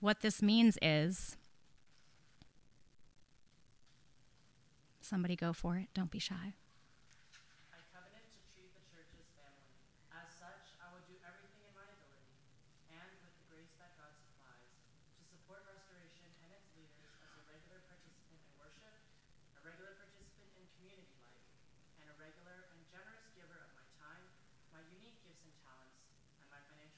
[0.00, 1.36] What this means is
[5.00, 6.54] somebody go for it, don't be shy.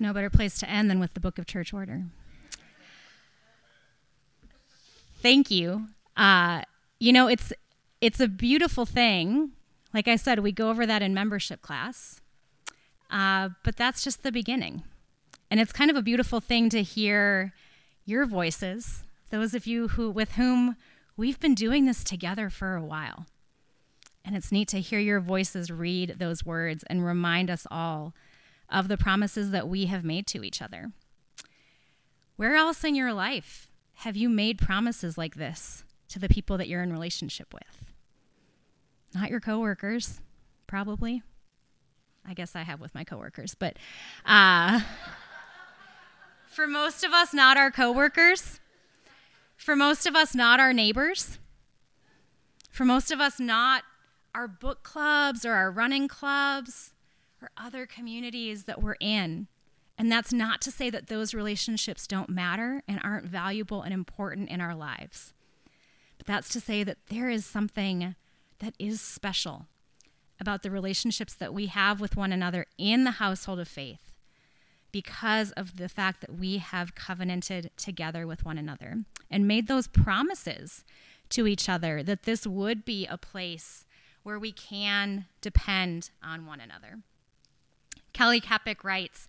[0.00, 2.04] No better place to end than with the book of church order.
[5.20, 5.88] Thank you.
[6.16, 6.62] Uh,
[6.98, 7.52] you know, it's
[8.00, 9.50] it's a beautiful thing.
[9.92, 12.22] Like I said, we go over that in membership class,
[13.10, 14.84] uh, but that's just the beginning.
[15.50, 17.52] And it's kind of a beautiful thing to hear
[18.06, 20.76] your voices, those of you who with whom
[21.14, 23.26] we've been doing this together for a while.
[24.24, 28.14] And it's neat to hear your voices read those words and remind us all
[28.70, 30.92] of the promises that we have made to each other.
[32.36, 36.68] Where else in your life have you made promises like this to the people that
[36.68, 37.92] you're in relationship with?
[39.14, 40.20] Not your coworkers,
[40.66, 41.22] probably.
[42.26, 43.76] I guess I have with my coworkers, but
[44.24, 44.80] uh,
[46.48, 48.60] for most of us, not our coworkers.
[49.56, 51.38] For most of us, not our neighbors.
[52.70, 53.82] For most of us, not
[54.34, 56.92] our book clubs or our running clubs
[57.40, 59.48] or other communities that we're in.
[59.98, 64.48] And that's not to say that those relationships don't matter and aren't valuable and important
[64.48, 65.32] in our lives.
[66.16, 68.14] But that's to say that there is something
[68.60, 69.66] that is special
[70.40, 74.12] about the relationships that we have with one another in the household of faith
[74.92, 79.86] because of the fact that we have covenanted together with one another and made those
[79.86, 80.84] promises
[81.28, 83.84] to each other that this would be a place
[84.22, 86.98] where we can depend on one another.
[88.12, 89.28] Kelly Kapic writes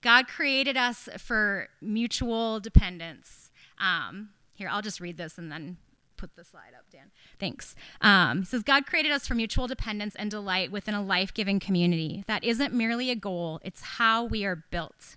[0.00, 3.50] God created us for mutual dependence.
[3.78, 5.76] Um, here, I'll just read this and then
[6.16, 7.10] put the slide up, Dan.
[7.38, 7.74] Thanks.
[8.00, 11.58] Um, he says, God created us for mutual dependence and delight within a life giving
[11.58, 12.24] community.
[12.26, 15.16] That isn't merely a goal, it's how we are built.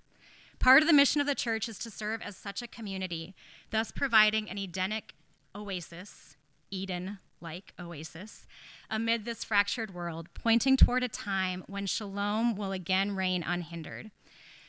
[0.58, 3.36] Part of the mission of the church is to serve as such a community,
[3.72, 5.14] thus providing an Edenic
[5.56, 6.38] oasis,
[6.72, 8.48] Eden like oasis,
[8.90, 14.12] amid this fractured world, pointing toward a time when shalom will again reign unhindered.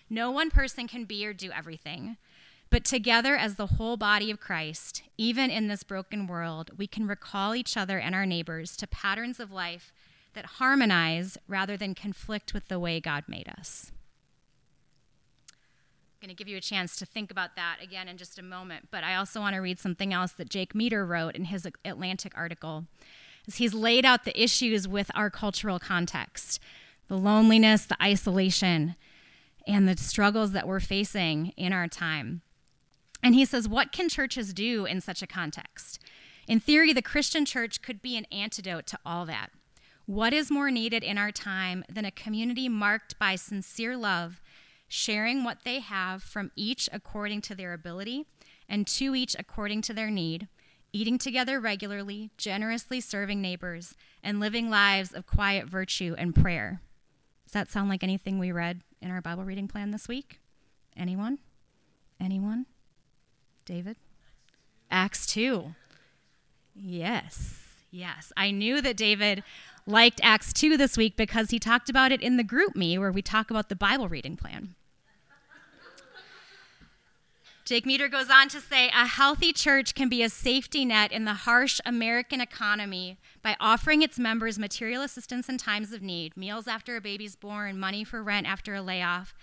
[0.09, 2.17] No one person can be or do everything.
[2.71, 7.07] But together, as the whole body of Christ, even in this broken world, we can
[7.07, 9.93] recall each other and our neighbors to patterns of life
[10.35, 13.93] that harmonize rather than conflict with the way God made us.
[16.27, 18.89] Going to give you a chance to think about that again in just a moment,
[18.91, 22.33] but I also want to read something else that Jake Meador wrote in his Atlantic
[22.35, 22.87] article.
[23.55, 26.59] He's laid out the issues with our cultural context
[27.07, 28.97] the loneliness, the isolation,
[29.69, 32.43] and the struggles that we're facing in our time.
[33.23, 36.03] And he says, What can churches do in such a context?
[36.49, 39.53] In theory, the Christian church could be an antidote to all that.
[40.07, 44.41] What is more needed in our time than a community marked by sincere love,
[44.89, 48.25] sharing what they have from each according to their ability
[48.69, 50.49] and to each according to their need,
[50.93, 56.81] eating together regularly, generously serving neighbors, and living lives of quiet virtue and prayer?
[57.45, 60.41] Does that sound like anything we read in our Bible reading plan this week?
[60.97, 61.39] Anyone?
[62.21, 62.67] Anyone?
[63.65, 63.97] David?
[64.91, 65.75] Acts 2.
[66.75, 67.61] Yes,
[67.91, 68.33] yes.
[68.37, 69.43] I knew that David
[69.87, 73.23] liked Acts 2 this week because he talked about it in the GroupMe where we
[73.23, 74.75] talk about the Bible reading plan.
[77.65, 81.25] Jake Meador goes on to say a healthy church can be a safety net in
[81.25, 86.69] the harsh American economy by offering its members material assistance in times of need, meals
[86.69, 89.35] after a baby's born, money for rent after a layoff.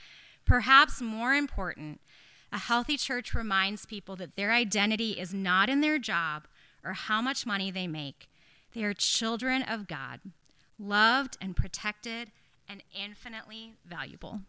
[0.45, 1.99] Perhaps more important,
[2.49, 6.47] a healthy church reminds people that their identity is not in their job
[6.81, 8.29] or how much money they make.
[8.73, 10.19] They are children of God,
[10.79, 12.31] loved and protected
[12.67, 14.41] and infinitely valuable.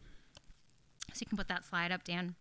[1.13, 2.35] So you can put that slide up, Dan.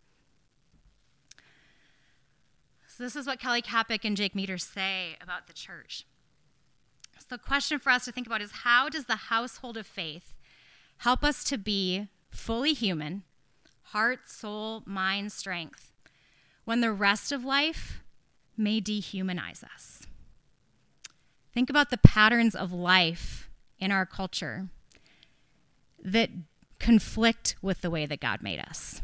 [2.88, 6.06] So this is what Kelly Kapic and Jake Meador say about the church.
[7.18, 10.34] So the question for us to think about is how does the household of faith
[10.98, 13.24] help us to be fully human
[13.88, 15.92] heart, soul, mind, strength,
[16.66, 18.02] when the rest of life
[18.58, 20.02] may dehumanize us.
[21.54, 23.50] Think about the patterns of life
[23.80, 24.70] in our culture
[26.04, 26.30] that
[26.80, 29.02] conflict with the way that God made us.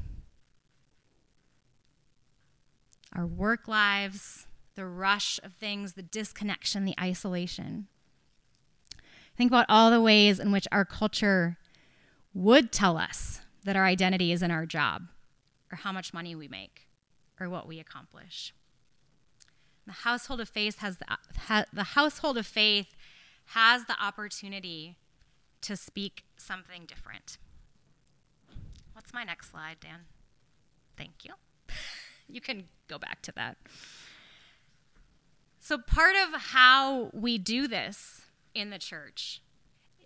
[3.13, 7.87] Our work lives, the rush of things, the disconnection, the isolation.
[9.37, 11.57] Think about all the ways in which our culture
[12.33, 15.03] would tell us that our identity is in our job
[15.71, 16.87] or how much money we make
[17.39, 18.53] or what we accomplish.
[19.89, 22.95] The household of faith has the, the household of faith
[23.53, 24.97] has the opportunity
[25.61, 27.39] to speak something different.
[28.93, 30.01] What's my next slide, Dan?
[30.95, 31.33] Thank you.
[32.29, 33.57] you can go back to that.
[35.59, 38.21] So, part of how we do this
[38.53, 39.41] in the church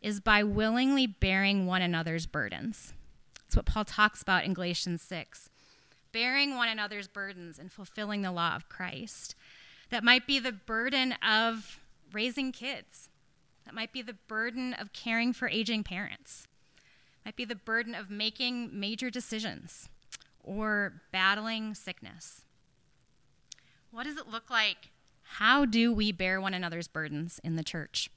[0.01, 2.93] is by willingly bearing one another's burdens.
[3.47, 5.49] It's what Paul talks about in Galatians 6
[6.13, 9.35] bearing one another's burdens and fulfilling the law of Christ.
[9.93, 11.79] That might be the burden of
[12.11, 13.09] raising kids.
[13.63, 16.47] That might be the burden of caring for aging parents.
[17.23, 19.89] Might be the burden of making major decisions
[20.43, 22.41] or battling sickness.
[23.91, 24.89] What does it look like?
[25.21, 28.09] How do we bear one another's burdens in the church?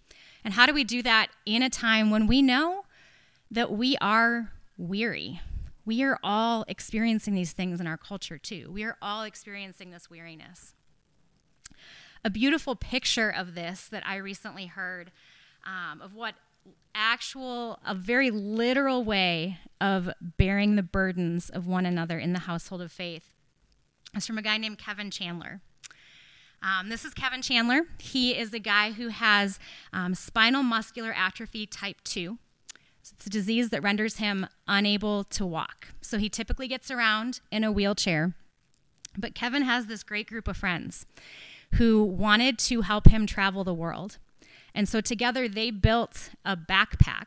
[0.43, 2.87] And how do we do that in a time when we know
[3.51, 5.43] that we are weary?
[5.85, 8.71] We are all experiencing these things in our culture too.
[8.73, 10.73] We are all experiencing this weariness.
[12.25, 15.13] A beautiful picture of this that I recently heard
[15.65, 16.35] um, of what
[16.95, 22.81] actual, a very literal way of bearing the burdens of one another in the household
[22.81, 23.35] of faith
[24.17, 25.61] is from a guy named Kevin Chandler.
[26.63, 27.83] Um, this is Kevin Chandler.
[27.99, 29.59] He is a guy who has
[29.93, 32.39] um, spinal muscular atrophy type 2.
[33.13, 35.89] It's a disease that renders him unable to walk.
[36.01, 38.35] So he typically gets around in a wheelchair.
[39.17, 41.07] But Kevin has this great group of friends
[41.77, 44.19] who wanted to help him travel the world.
[44.75, 47.27] And so together they built a backpack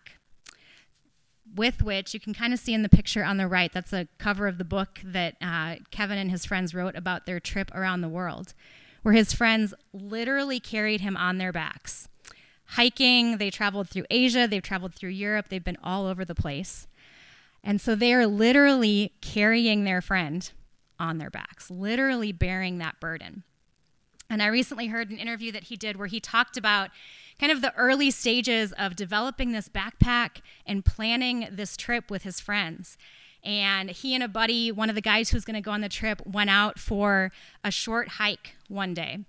[1.55, 3.73] with which you can kind of see in the picture on the right.
[3.73, 7.39] That's a cover of the book that uh, Kevin and his friends wrote about their
[7.39, 8.53] trip around the world,
[9.01, 12.07] where his friends literally carried him on their backs
[12.73, 13.37] hiking.
[13.37, 16.87] They traveled through Asia, they've traveled through Europe, they've been all over the place.
[17.63, 20.49] And so they are literally carrying their friend
[20.99, 23.43] on their backs, literally bearing that burden.
[24.29, 26.91] And I recently heard an interview that he did where he talked about
[27.39, 32.39] kind of the early stages of developing this backpack and planning this trip with his
[32.39, 32.97] friends.
[33.43, 35.89] And he and a buddy, one of the guys who's going to go on the
[35.89, 37.31] trip, went out for
[37.63, 39.19] a short hike one day.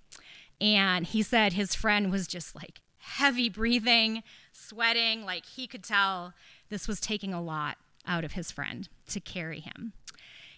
[0.60, 4.22] And he said his friend was just like heavy breathing,
[4.52, 6.34] sweating, like he could tell
[6.68, 9.92] this was taking a lot out of his friend to carry him.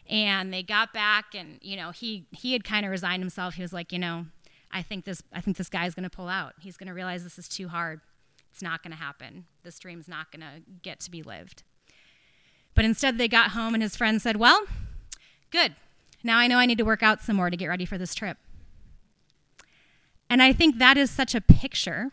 [0.08, 3.54] And they got back and you know, he he had kind of resigned himself.
[3.54, 4.26] He was like, you know,
[4.70, 6.54] I think this I think this guy's going to pull out.
[6.60, 8.00] He's going to realize this is too hard.
[8.50, 9.46] It's not going to happen.
[9.62, 11.62] This dream's not going to get to be lived.
[12.74, 14.64] But instead they got home and his friend said, "Well,
[15.50, 15.74] good.
[16.22, 18.14] Now I know I need to work out some more to get ready for this
[18.14, 18.38] trip."
[20.28, 22.12] And I think that is such a picture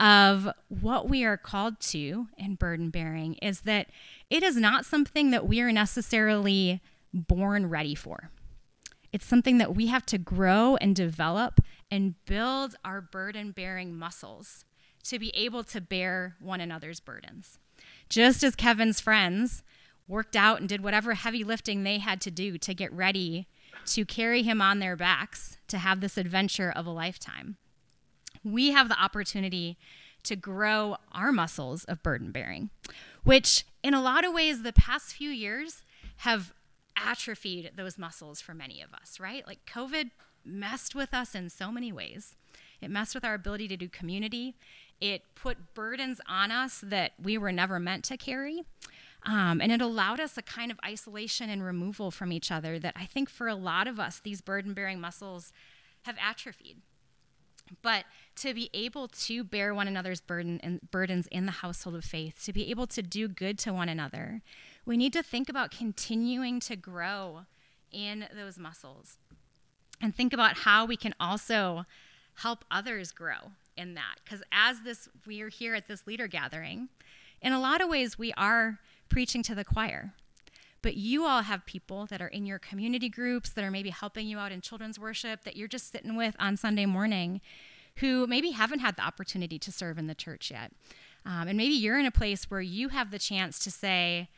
[0.00, 3.88] of what we are called to in burden bearing is that
[4.30, 6.80] it is not something that we are necessarily
[7.14, 8.30] born ready for.
[9.12, 11.60] It's something that we have to grow and develop
[11.90, 14.64] and build our burden bearing muscles
[15.04, 17.58] to be able to bear one another's burdens.
[18.08, 19.62] Just as Kevin's friends
[20.08, 23.46] worked out and did whatever heavy lifting they had to do to get ready
[23.86, 27.56] to carry him on their backs to have this adventure of a lifetime
[28.44, 29.78] we have the opportunity
[30.22, 32.70] to grow our muscles of burden bearing,
[33.24, 35.82] which in a lot of ways, the past few years
[36.18, 36.52] have
[36.96, 39.46] atrophied those muscles for many of us, right?
[39.46, 40.10] Like COVID
[40.44, 42.36] messed with us in so many ways.
[42.80, 44.54] It messed with our ability to do community.
[45.00, 48.62] It put burdens on us that we were never meant to carry.
[49.26, 52.92] Um, and it allowed us a kind of isolation and removal from each other that
[52.94, 55.52] I think for a lot of us, these burden bearing muscles
[56.02, 56.78] have atrophied.
[57.80, 58.04] But
[58.36, 62.44] to be able to bear one another's burden and burdens in the household of faith,
[62.44, 64.42] to be able to do good to one another,
[64.86, 67.46] we need to think about continuing to grow
[67.90, 69.18] in those muscles
[70.00, 71.84] and think about how we can also
[72.38, 74.16] help others grow in that.
[74.24, 76.88] Because as this, we are here at this leader gathering,
[77.40, 80.12] in a lot of ways, we are preaching to the choir.
[80.82, 84.26] But you all have people that are in your community groups that are maybe helping
[84.26, 87.40] you out in children's worship that you're just sitting with on Sunday morning
[87.96, 90.72] who maybe haven't had the opportunity to serve in the church yet.
[91.24, 94.28] Um, and maybe you're in a place where you have the chance to say,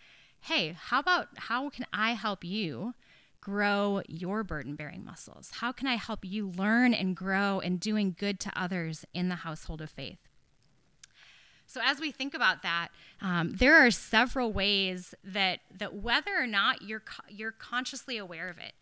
[0.47, 2.95] hey, how about how can I help you
[3.41, 5.51] grow your burden bearing muscles?
[5.55, 9.37] How can I help you learn and grow and doing good to others in the
[9.37, 10.19] household of faith?
[11.67, 12.89] So as we think about that,
[13.21, 18.59] um, there are several ways that that whether or not you're you're consciously aware of
[18.59, 18.73] it,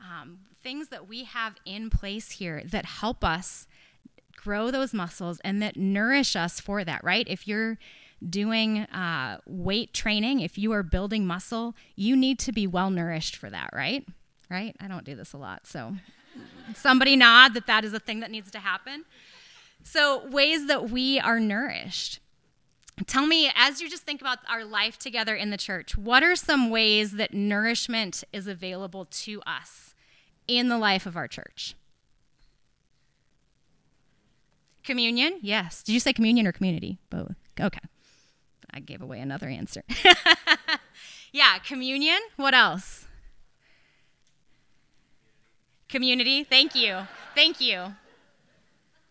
[0.00, 3.66] um, things that we have in place here that help us
[4.36, 7.02] grow those muscles and that nourish us for that.
[7.02, 7.26] Right?
[7.28, 7.78] If you're
[8.28, 13.36] doing uh, weight training, if you are building muscle, you need to be well nourished
[13.36, 13.70] for that.
[13.72, 14.06] Right?
[14.50, 14.76] Right?
[14.80, 15.94] I don't do this a lot, so
[16.74, 19.04] somebody nod that that is a thing that needs to happen.
[19.82, 22.20] So ways that we are nourished.
[23.06, 26.36] Tell me, as you just think about our life together in the church, what are
[26.36, 29.94] some ways that nourishment is available to us
[30.46, 31.74] in the life of our church?
[34.84, 35.82] Communion, yes.
[35.82, 36.98] Did you say communion or community?
[37.10, 37.34] Both.
[37.60, 37.80] Okay.
[38.74, 39.82] I gave away another answer.
[41.34, 42.20] Yeah, communion.
[42.36, 43.08] What else?
[45.88, 46.44] Community.
[46.44, 47.08] Thank you.
[47.34, 47.96] Thank you.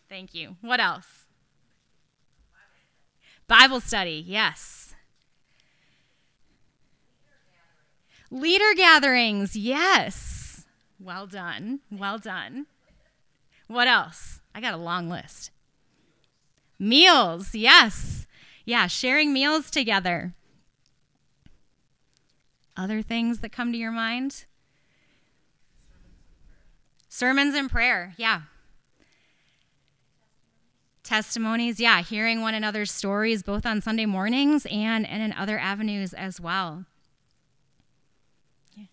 [0.08, 0.56] Thank you.
[0.62, 1.26] What else?
[3.46, 4.24] Bible study.
[4.26, 4.94] Yes.
[8.30, 9.54] Leader gatherings.
[9.54, 10.64] Yes.
[10.98, 11.80] Well done.
[11.90, 12.64] Well done.
[13.66, 14.40] What else?
[14.54, 15.50] I got a long list.
[16.78, 17.54] Meals.
[17.54, 18.13] Yes.
[18.64, 20.32] Yeah, sharing meals together.
[22.76, 24.46] Other things that come to your mind?
[27.08, 28.14] Sermons and prayer.
[28.16, 28.42] Yeah.
[31.04, 36.14] Testimonies, yeah, hearing one another's stories both on Sunday mornings and, and in other avenues
[36.14, 36.86] as well.
[38.74, 38.86] Yeah.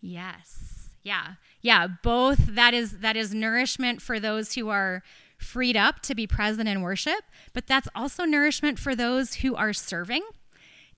[0.00, 0.90] Yes.
[1.02, 1.34] Yeah.
[1.60, 5.02] Yeah, both that is that is nourishment for those who are
[5.44, 7.22] freed up to be present in worship,
[7.52, 10.22] but that's also nourishment for those who are serving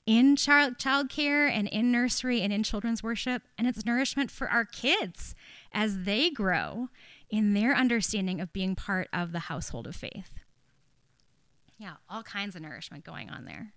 [0.06, 4.64] in child childcare and in nursery and in children's worship, and it's nourishment for our
[4.64, 5.34] kids
[5.72, 6.88] as they grow
[7.28, 10.30] in their understanding of being part of the household of faith.
[11.76, 13.72] Yeah, all kinds of nourishment going on there.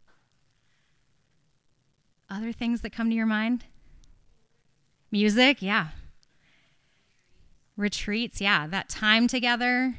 [2.29, 3.65] Other things that come to your mind?
[5.11, 5.87] Music, yeah.
[7.75, 9.95] Retreats, yeah, that time together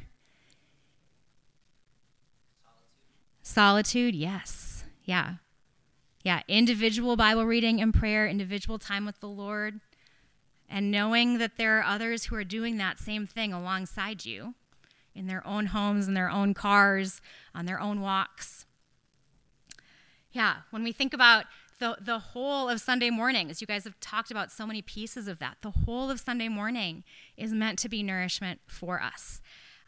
[3.51, 4.85] Solitude, yes.
[5.05, 5.35] Yeah.
[6.23, 6.43] Yeah.
[6.47, 9.81] Individual Bible reading and prayer, individual time with the Lord,
[10.69, 14.55] and knowing that there are others who are doing that same thing alongside you
[15.17, 17.21] in their own homes, in their own cars,
[17.53, 18.67] on their own walks.
[20.31, 20.59] Yeah.
[20.71, 21.47] When we think about
[21.81, 25.27] the, the whole of Sunday morning, as you guys have talked about so many pieces
[25.27, 27.03] of that, the whole of Sunday morning
[27.37, 29.41] is meant to be nourishment for us.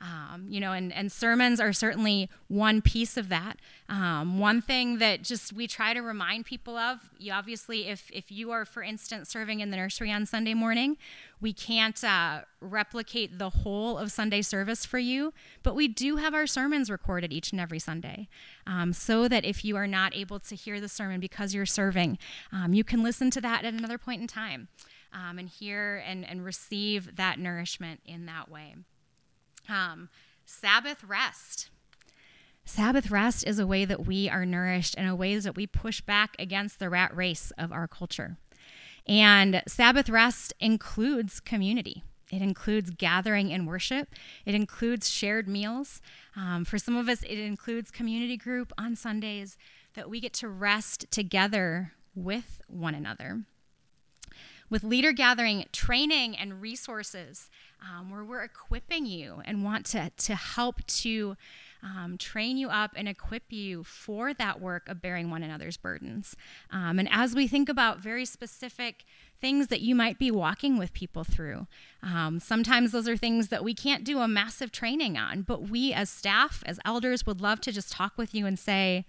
[0.03, 3.59] Um, you know, and, and sermons are certainly one piece of that.
[3.89, 6.99] Um, one thing that just we try to remind people of,
[7.33, 10.97] obviously, if, if you are, for instance, serving in the nursery on Sunday morning,
[11.41, 15.33] we can't uh, replicate the whole of Sunday service for you,
[15.63, 18.29] but we do have our sermons recorded each and every Sunday
[18.67, 22.19] um, so that if you are not able to hear the sermon because you're serving,
[22.51, 24.67] um, you can listen to that at another point in time.
[25.15, 28.77] Um, and hear and, and receive that nourishment in that way.
[29.73, 30.11] Um,
[30.45, 31.70] Sabbath rest.
[32.64, 36.01] Sabbath rest is a way that we are nourished and a way that we push
[36.01, 38.37] back against the rat race of our culture.
[39.07, 42.05] And Sabbath rest includes community.
[42.31, 44.09] It includes gathering in worship.
[44.47, 46.01] It includes shared meals.
[46.37, 49.57] Um, for some of us, it includes community group on Sundays
[49.95, 53.43] that we get to rest together with one another
[54.73, 57.51] with leader gathering training and resources
[57.83, 61.37] um, where we're equipping you and want to, to help to
[61.83, 66.37] um, train you up and equip you for that work of bearing one another's burdens.
[66.70, 69.05] Um, and as we think about very specific
[69.41, 71.66] things that you might be walking with people through,
[72.03, 75.93] um, sometimes those are things that we can't do a massive training on, but we
[75.93, 79.05] as staff, as elders, would love to just talk with you and say,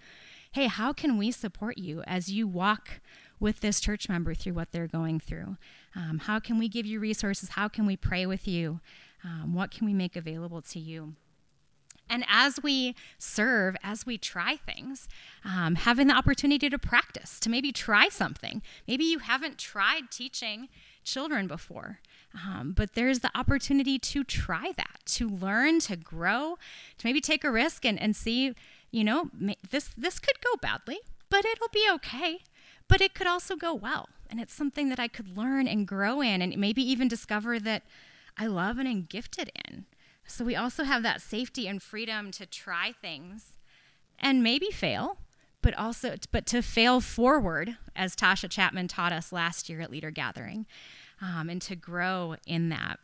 [0.53, 3.01] hey, how can we support you as you walk
[3.43, 5.57] with this church member through what they're going through?
[5.95, 7.49] Um, how can we give you resources?
[7.49, 8.79] How can we pray with you?
[9.21, 11.15] Um, what can we make available to you?
[12.09, 15.09] And as we serve, as we try things,
[15.43, 18.61] um, having the opportunity to practice, to maybe try something.
[18.87, 20.69] Maybe you haven't tried teaching
[21.03, 21.99] children before,
[22.33, 26.57] um, but there's the opportunity to try that, to learn, to grow,
[26.97, 28.53] to maybe take a risk and, and see,
[28.91, 29.29] you know,
[29.69, 32.39] this, this could go badly, but it'll be okay
[32.93, 34.07] but it could also go well.
[34.29, 37.81] And it's something that I could learn and grow in and maybe even discover that
[38.37, 39.85] I love and am gifted in.
[40.27, 43.57] So we also have that safety and freedom to try things
[44.19, 45.17] and maybe fail,
[45.63, 50.11] but also but to fail forward, as Tasha Chapman taught us last year at Leader
[50.11, 50.67] Gathering,
[51.19, 52.99] um, and to grow in that.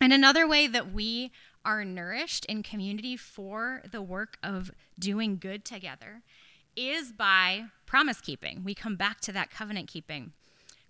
[0.00, 1.30] And another way that we
[1.64, 6.22] are nourished in community for the work of doing good together
[6.76, 8.62] is by promise keeping.
[8.64, 10.32] We come back to that covenant keeping.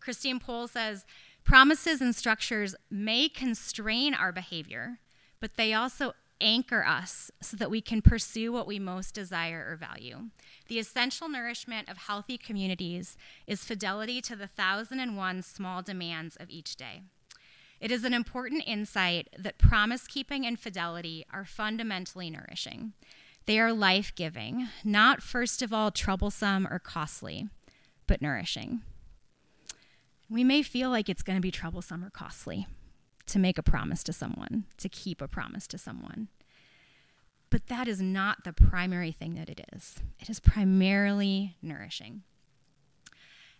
[0.00, 1.04] Christine Pohl says
[1.44, 4.98] promises and structures may constrain our behavior,
[5.40, 9.76] but they also anchor us so that we can pursue what we most desire or
[9.76, 10.28] value.
[10.68, 13.16] The essential nourishment of healthy communities
[13.46, 17.02] is fidelity to the thousand and one small demands of each day.
[17.80, 22.94] It is an important insight that promise keeping and fidelity are fundamentally nourishing.
[23.46, 27.48] They are life giving, not first of all troublesome or costly,
[28.08, 28.82] but nourishing.
[30.28, 32.66] We may feel like it's going to be troublesome or costly
[33.26, 36.28] to make a promise to someone, to keep a promise to someone.
[37.48, 39.96] But that is not the primary thing that it is.
[40.18, 42.22] It is primarily nourishing.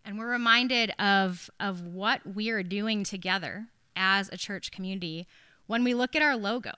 [0.05, 5.27] And we're reminded of, of what we are doing together as a church community
[5.67, 6.73] when we look at our logo.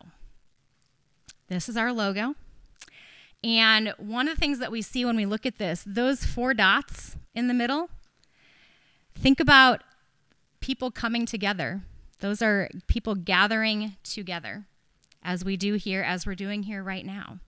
[1.48, 2.34] This is our logo.
[3.44, 6.54] And one of the things that we see when we look at this, those four
[6.54, 7.88] dots in the middle,
[9.14, 9.82] think about
[10.60, 11.82] people coming together.
[12.20, 14.66] Those are people gathering together,
[15.22, 17.38] as we do here, as we're doing here right now.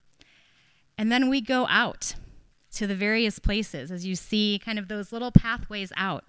[0.97, 2.15] And then we go out
[2.75, 6.23] to the various places, as you see kind of those little pathways out.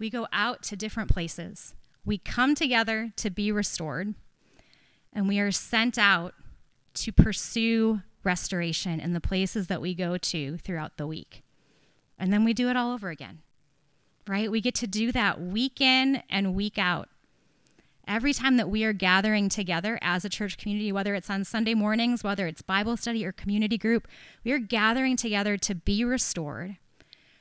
[0.00, 1.74] We go out to different places.
[2.04, 4.14] We come together to be restored,
[5.12, 6.34] and we are sent out
[6.94, 11.42] to pursue restoration in the places that we go to throughout the week.
[12.18, 13.40] And then we do it all over again,
[14.26, 14.50] right?
[14.50, 17.08] We get to do that week in and week out.
[18.06, 21.74] Every time that we are gathering together as a church community, whether it's on Sunday
[21.74, 24.08] mornings, whether it's Bible study or community group,
[24.44, 26.76] we are gathering together to be restored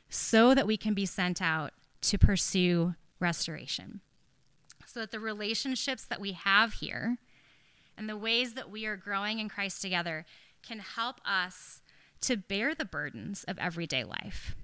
[0.10, 1.72] so that we can be sent out
[2.02, 4.02] to pursue restoration.
[4.86, 7.18] So that the relationships that we have here
[7.98, 10.26] and the ways that we are growing in Christ together
[10.66, 11.82] can help us
[12.22, 14.55] to bear the burdens of everyday life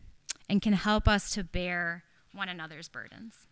[0.49, 3.47] and can help us to bear one another's burdens.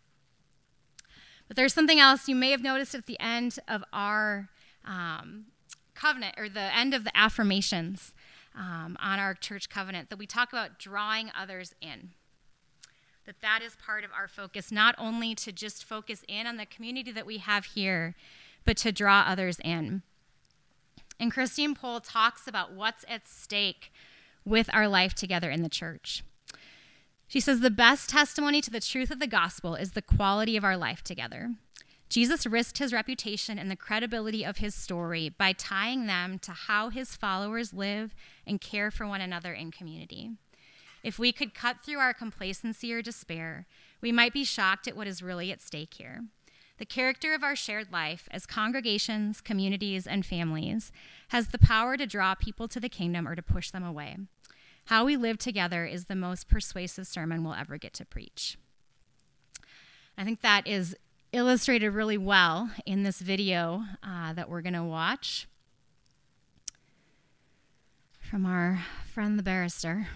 [1.47, 4.49] But there's something else you may have noticed at the end of our
[4.83, 5.45] um,
[5.93, 8.13] covenant, or the end of the affirmations
[8.55, 12.11] um, on our church covenant, that we talk about drawing others in.
[13.25, 16.65] That that is part of our focus, not only to just focus in on the
[16.65, 18.15] community that we have here,
[18.63, 20.03] but to draw others in.
[21.19, 23.91] And Christine Pohl talks about what's at stake
[24.43, 26.23] with our life together in the church.
[27.27, 30.63] She says the best testimony to the truth of the gospel is the quality of
[30.63, 31.55] our life together.
[32.07, 36.89] Jesus risked his reputation and the credibility of his story by tying them to how
[36.89, 38.13] his followers live
[38.45, 40.31] and care for one another in community.
[41.03, 43.65] If we could cut through our complacency or despair,
[44.01, 46.21] we might be shocked at what is really at stake here.
[46.77, 50.91] The character of our shared life as congregations, communities, and families
[51.29, 54.17] has the power to draw people to the kingdom or to push them away.
[54.85, 58.57] How we live together is the most persuasive sermon we'll ever get to preach.
[60.17, 60.95] I think that is
[61.31, 65.47] illustrated really well in this video uh, that we're going to watch
[68.19, 70.07] from our friend the barrister.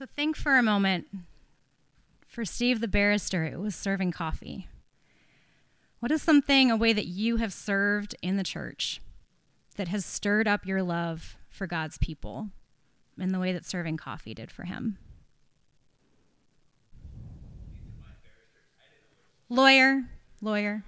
[0.00, 1.08] So think for a moment.
[2.26, 4.66] For Steve the barrister, it was serving coffee.
[5.98, 9.02] What is something, a way that you have served in the church
[9.76, 12.48] that has stirred up your love for God's people
[13.18, 14.96] in the way that serving coffee did for him?
[19.50, 20.04] Lawyer,
[20.40, 20.82] lawyer,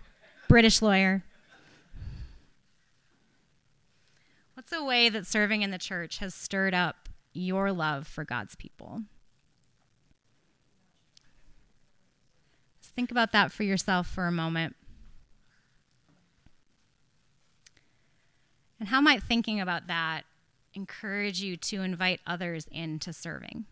[0.48, 1.22] British lawyer.
[4.54, 7.01] What's a way that serving in the church has stirred up
[7.32, 9.02] your love for God's people?
[12.80, 14.76] Just think about that for yourself for a moment.
[18.78, 20.22] And how might thinking about that
[20.74, 23.66] encourage you to invite others into serving?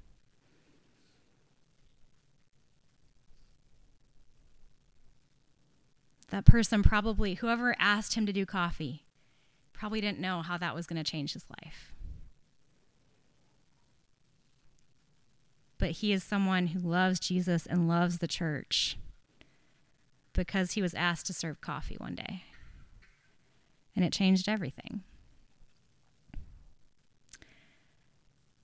[6.28, 9.02] That person probably, whoever asked him to do coffee,
[9.72, 11.92] probably didn't know how that was going to change his life.
[15.81, 18.97] But he is someone who loves Jesus and loves the church
[20.33, 22.45] because he was asked to serve coffee one day
[23.97, 25.03] and it changed everything.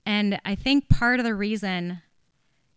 [0.05, 2.01] And I think part of the reason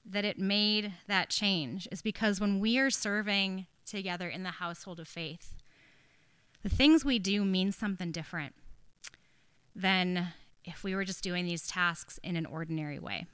[0.05, 4.99] that it made that change is because when we are serving together in the household
[4.99, 5.55] of faith,
[6.63, 8.55] the things we do mean something different
[9.77, 10.33] than
[10.65, 13.27] if we were just doing these tasks in an ordinary way.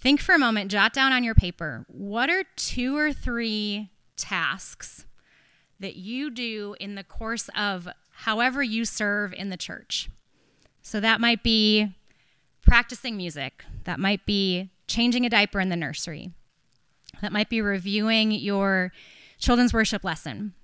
[0.00, 5.04] Think for a moment, jot down on your paper what are two or three tasks
[5.78, 10.08] that you do in the course of however you serve in the church.
[10.82, 11.94] So that might be
[12.62, 16.30] practicing music, that might be changing a diaper in the nursery,
[17.20, 18.92] that might be reviewing your
[19.38, 20.54] children's worship lesson,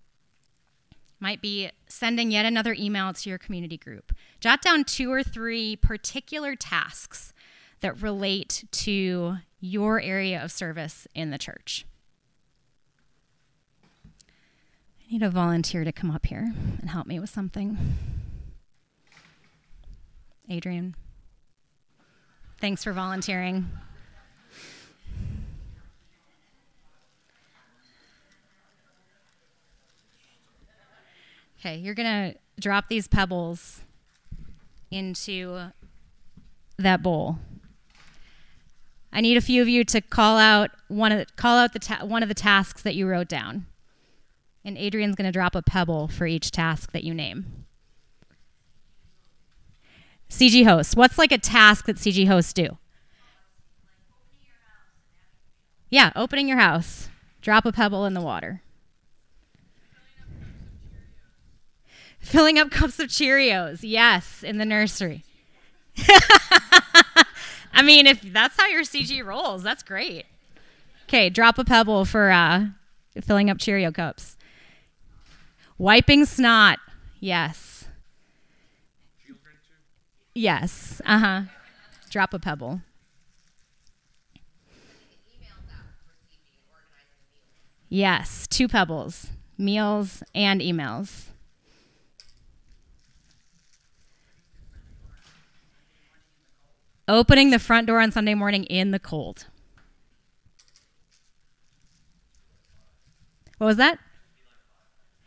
[1.20, 4.12] might be sending yet another email to your community group.
[4.40, 7.32] Jot down two or three particular tasks
[7.80, 11.86] that relate to your area of service in the church.
[14.14, 17.78] I need a volunteer to come up here and help me with something.
[20.48, 20.94] Adrian,
[22.60, 23.68] thanks for volunteering.
[31.58, 33.82] Okay, you're going to drop these pebbles
[34.90, 35.70] into
[36.78, 37.38] that bowl.
[39.16, 41.80] I need a few of you to call out one of the, call out the
[41.80, 43.66] ta- one of the tasks that you wrote down
[44.66, 47.64] and Adrian's going to drop a pebble for each task that you name.
[50.28, 50.96] CG hosts.
[50.96, 52.76] What's like a task that CG hosts do?
[55.88, 57.08] Yeah, opening your house.
[57.40, 58.60] Drop a pebble in the water.
[62.18, 63.78] Filling up cups of Cheerios.
[63.82, 65.22] Yes, in the nursery.
[67.76, 70.24] I mean, if that's how your CG rolls, that's great.
[71.04, 72.68] Okay, drop a pebble for uh,
[73.22, 74.36] filling up Cheerio cups.
[75.76, 76.78] Wiping snot.
[77.20, 77.86] Yes.
[80.34, 81.02] Yes.
[81.04, 81.42] Uh huh.
[82.08, 82.80] Drop a pebble.
[87.88, 91.26] Yes, two pebbles, meals and emails.
[97.08, 99.46] Opening the front door on Sunday morning in the cold.
[103.58, 103.98] What was that?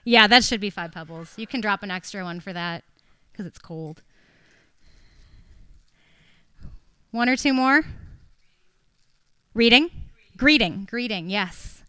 [0.03, 1.33] Yeah, that should be five pebbles.
[1.37, 2.83] You can drop an extra one for that
[3.31, 4.01] because it's cold.
[7.11, 7.83] One or two more?
[9.53, 9.89] Reading?
[10.37, 10.85] Greeting.
[10.89, 11.83] Greeting, yes.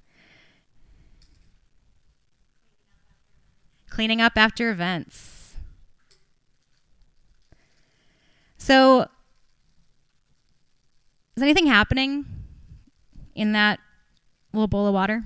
[3.91, 5.55] Cleaning up after events.
[8.57, 9.09] So,
[11.41, 12.26] is anything happening
[13.34, 13.80] in that
[14.53, 15.24] little bowl of water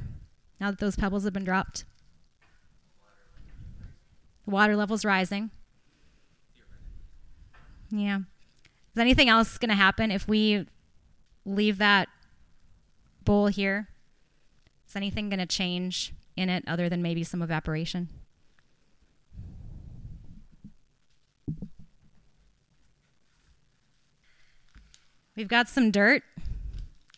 [0.60, 1.84] now that those pebbles have been dropped?
[4.44, 5.50] The water level's rising.
[7.90, 8.18] Yeah.
[8.18, 10.68] Is anything else going to happen if we
[11.44, 12.06] leave that
[13.24, 13.88] bowl here?
[14.88, 18.08] Is anything going to change in it other than maybe some evaporation?
[25.36, 26.22] We've got some dirt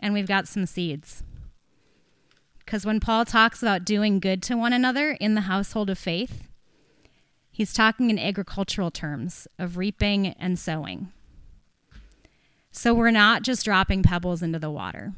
[0.00, 1.22] and we've got some seeds.
[2.58, 6.46] Because when Paul talks about doing good to one another in the household of faith,
[7.56, 11.10] He's talking in agricultural terms of reaping and sowing.
[12.70, 15.14] So we're not just dropping pebbles into the water.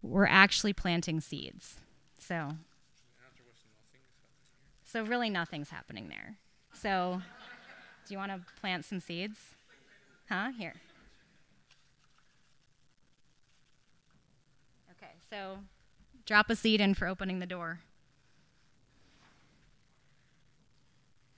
[0.00, 1.76] We're actually planting seeds.
[2.16, 2.52] So
[4.82, 6.38] So really nothing's happening there.
[6.72, 7.20] So
[8.08, 9.38] do you want to plant some seeds?
[10.30, 10.52] Huh?
[10.56, 10.76] Here.
[15.30, 15.58] So
[16.26, 17.80] drop a seed in for opening the door.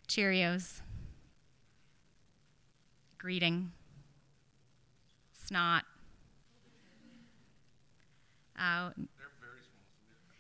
[0.09, 0.81] Cheerios.
[3.19, 3.73] Greeting.
[5.33, 5.85] Snot.
[8.59, 8.95] Out.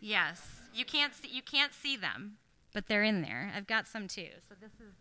[0.00, 0.42] Yes,
[0.74, 2.38] you can't see you can't see them,
[2.72, 3.52] but they're in there.
[3.54, 4.30] I've got some too.
[4.48, 4.94] So this is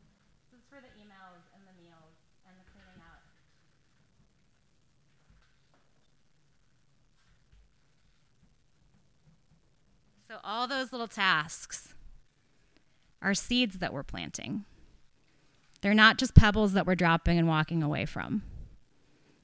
[0.52, 2.14] this is for the emails and the meals
[2.46, 3.22] and the cleaning out.
[10.32, 11.94] So all those little tasks
[13.22, 14.64] are seeds that we're planting.
[15.82, 18.42] They're not just pebbles that we're dropping and walking away from.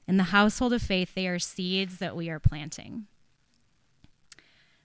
[0.06, 3.04] In the household of faith, they are seeds that we are planting.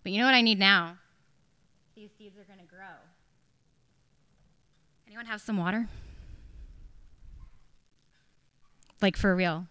[0.03, 0.97] But you know what I need now?
[1.95, 2.99] These seeds are going to grow.
[5.07, 5.87] Anyone have some water?
[9.01, 9.67] Like for real.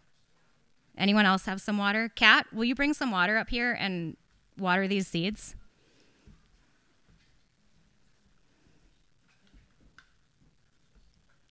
[0.97, 2.09] Anyone else have some water?
[2.09, 4.17] Kat, will you bring some water up here and
[4.57, 5.57] water these seeds?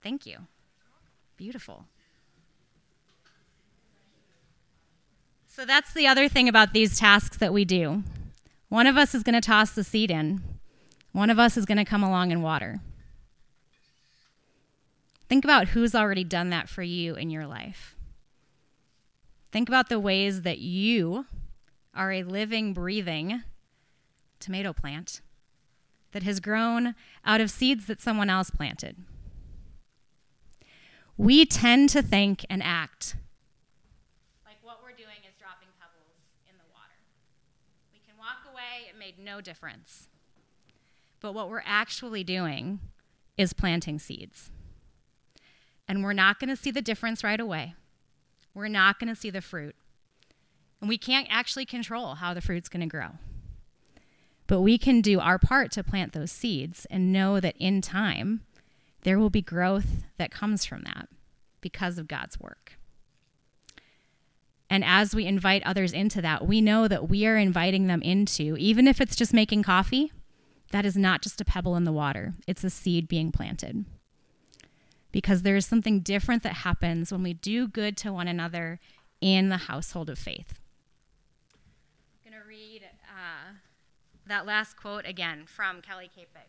[0.01, 0.47] Thank you.
[1.37, 1.85] Beautiful.
[5.47, 8.03] So that's the other thing about these tasks that we do.
[8.69, 10.41] One of us is going to toss the seed in,
[11.11, 12.79] one of us is going to come along and water.
[15.27, 17.95] Think about who's already done that for you in your life.
[19.51, 21.25] Think about the ways that you
[21.93, 23.43] are a living, breathing
[24.39, 25.21] tomato plant
[26.13, 26.95] that has grown
[27.25, 28.95] out of seeds that someone else planted.
[31.21, 33.15] We tend to think and act
[34.43, 36.17] like what we're doing is dropping pebbles
[36.49, 36.97] in the water.
[37.93, 40.07] We can walk away, it made no difference.
[41.19, 42.79] But what we're actually doing
[43.37, 44.49] is planting seeds.
[45.87, 47.75] And we're not going to see the difference right away.
[48.55, 49.75] We're not going to see the fruit.
[50.79, 53.09] And we can't actually control how the fruit's going to grow.
[54.47, 58.41] But we can do our part to plant those seeds and know that in time,
[59.03, 61.09] there will be growth that comes from that
[61.59, 62.77] because of God's work.
[64.69, 68.55] And as we invite others into that, we know that we are inviting them into,
[68.57, 70.13] even if it's just making coffee,
[70.71, 73.83] that is not just a pebble in the water, it's a seed being planted.
[75.11, 78.79] Because there is something different that happens when we do good to one another
[79.19, 80.59] in the household of faith.
[82.25, 83.55] I'm going to read uh,
[84.27, 86.47] that last quote again from Kelly Kapic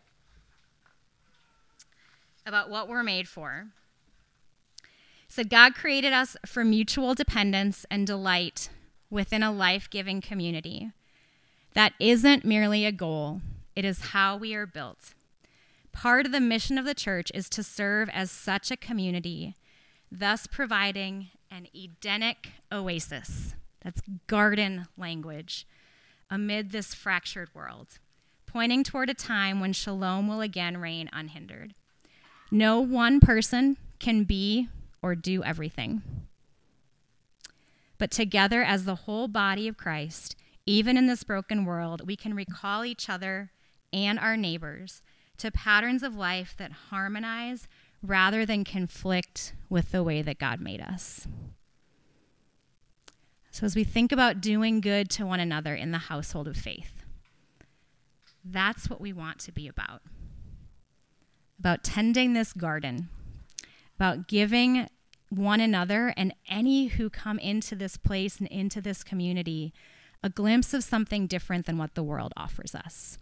[2.46, 3.68] about what we're made for.
[5.28, 8.68] said God created us for mutual dependence and delight
[9.10, 10.90] within a life giving community.
[11.74, 13.40] That isn't merely a goal,
[13.74, 15.14] it is how we are built.
[15.92, 19.54] Part of the mission of the church is to serve as such a community,
[20.10, 23.54] thus providing an Edenic oasis.
[23.82, 25.66] That's garden language
[26.30, 27.98] amid this fractured world,
[28.46, 31.74] pointing toward a time when shalom will again reign unhindered.
[32.54, 34.68] No one person can be
[35.00, 36.02] or do everything.
[37.96, 40.36] But together, as the whole body of Christ,
[40.66, 43.52] even in this broken world, we can recall each other
[43.90, 45.00] and our neighbors
[45.38, 47.68] to patterns of life that harmonize
[48.02, 51.26] rather than conflict with the way that God made us.
[53.50, 57.02] So, as we think about doing good to one another in the household of faith,
[58.44, 60.02] that's what we want to be about
[61.62, 63.08] about tending this garden,
[63.94, 64.88] about giving
[65.28, 69.72] one another and any who come into this place and into this community
[70.24, 73.16] a glimpse of something different than what the world offers us.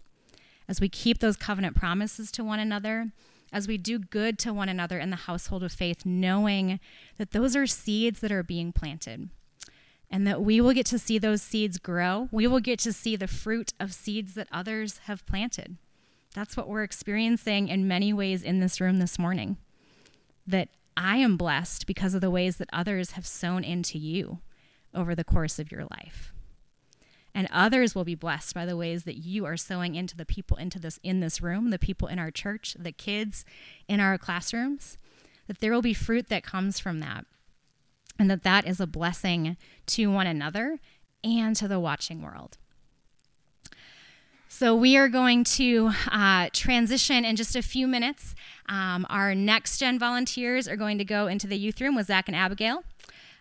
[0.67, 3.11] As we keep those covenant promises to one another,
[3.53, 6.79] as we do good to one another in the household of faith, knowing
[7.19, 9.29] that those are seeds that are being planted
[10.09, 12.27] and that we will get to see those seeds grow.
[12.31, 15.77] We will get to see the fruit of seeds that others have planted.
[16.33, 19.57] That's what we're experiencing in many ways in this room this morning.
[20.47, 24.39] That I am blessed because of the ways that others have sown into you
[24.93, 26.33] over the course of your life.
[27.33, 30.57] And others will be blessed by the ways that you are sowing into the people
[30.57, 33.45] into this in this room, the people in our church, the kids
[33.87, 34.97] in our classrooms.
[35.47, 37.25] That there will be fruit that comes from that.
[38.19, 39.57] And that that is a blessing
[39.87, 40.79] to one another
[41.23, 42.57] and to the watching world.
[44.61, 48.35] So, we are going to uh, transition in just a few minutes.
[48.69, 52.27] Um, our next gen volunteers are going to go into the youth room with Zach
[52.27, 52.83] and Abigail.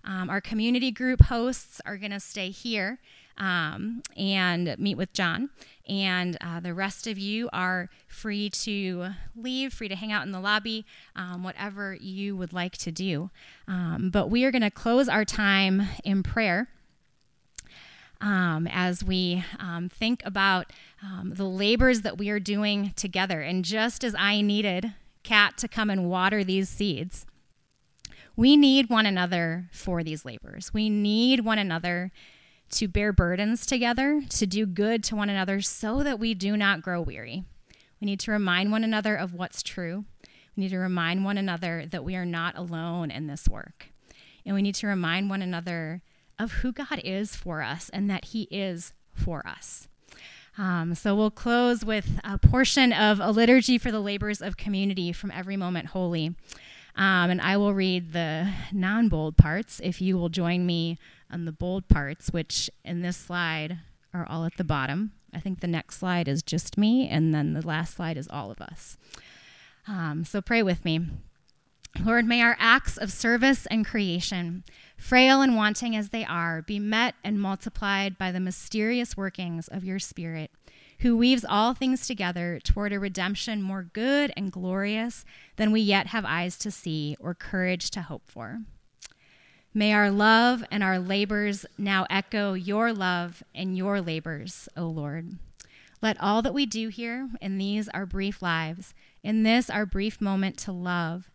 [0.02, 3.00] Um, our community group hosts are going to stay here
[3.36, 5.50] um, and meet with John.
[5.86, 10.32] And uh, the rest of you are free to leave, free to hang out in
[10.32, 13.28] the lobby, um, whatever you would like to do.
[13.68, 16.68] Um, but we are going to close our time in prayer.
[18.20, 23.40] Um, as we um, think about um, the labors that we are doing together.
[23.40, 24.92] And just as I needed
[25.22, 27.26] Kat to come and water these seeds,
[28.36, 30.72] we need one another for these labors.
[30.72, 32.10] We need one another
[32.70, 36.82] to bear burdens together, to do good to one another so that we do not
[36.82, 37.44] grow weary.
[38.00, 40.04] We need to remind one another of what's true.
[40.56, 43.88] We need to remind one another that we are not alone in this work.
[44.46, 46.00] And we need to remind one another
[46.40, 49.88] of who God is for us and that He is for us.
[50.58, 55.12] Um, so we'll close with a portion of a liturgy for the labors of community
[55.12, 56.34] from Every Moment Holy.
[56.96, 60.98] Um, and I will read the non bold parts if you will join me
[61.30, 63.78] on the bold parts, which in this slide
[64.12, 65.12] are all at the bottom.
[65.32, 68.50] I think the next slide is just me, and then the last slide is all
[68.50, 68.98] of us.
[69.86, 71.06] Um, so pray with me.
[72.04, 74.64] Lord, may our acts of service and creation,
[75.00, 79.82] frail and wanting as they are, be met and multiplied by the mysterious workings of
[79.82, 80.50] your Spirit,
[81.00, 85.24] who weaves all things together toward a redemption more good and glorious
[85.56, 88.60] than we yet have eyes to see or courage to hope for.
[89.72, 95.38] May our love and our labors now echo your love and your labors, O Lord.
[96.02, 100.20] Let all that we do here in these our brief lives, in this our brief
[100.20, 101.30] moment to love,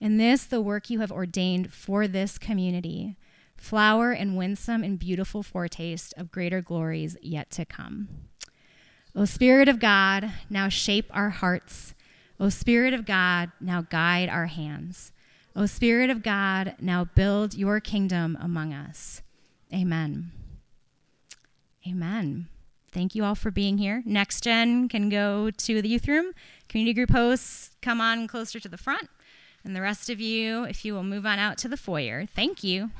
[0.00, 3.16] in this the work you have ordained for this community,
[3.56, 8.08] flower and winsome and beautiful foretaste of greater glories yet to come.
[9.14, 11.94] O Spirit of God, now shape our hearts.
[12.38, 15.12] O Spirit of God, now guide our hands.
[15.54, 19.22] O Spirit of God, now build your kingdom among us.
[19.72, 20.32] Amen.
[21.88, 22.48] Amen.
[22.92, 24.02] Thank you all for being here.
[24.04, 26.32] Next gen can go to the youth room.
[26.68, 29.08] Community group hosts, come on closer to the front.
[29.66, 32.24] And the rest of you, if you will move on out to the foyer.
[32.24, 32.90] Thank you.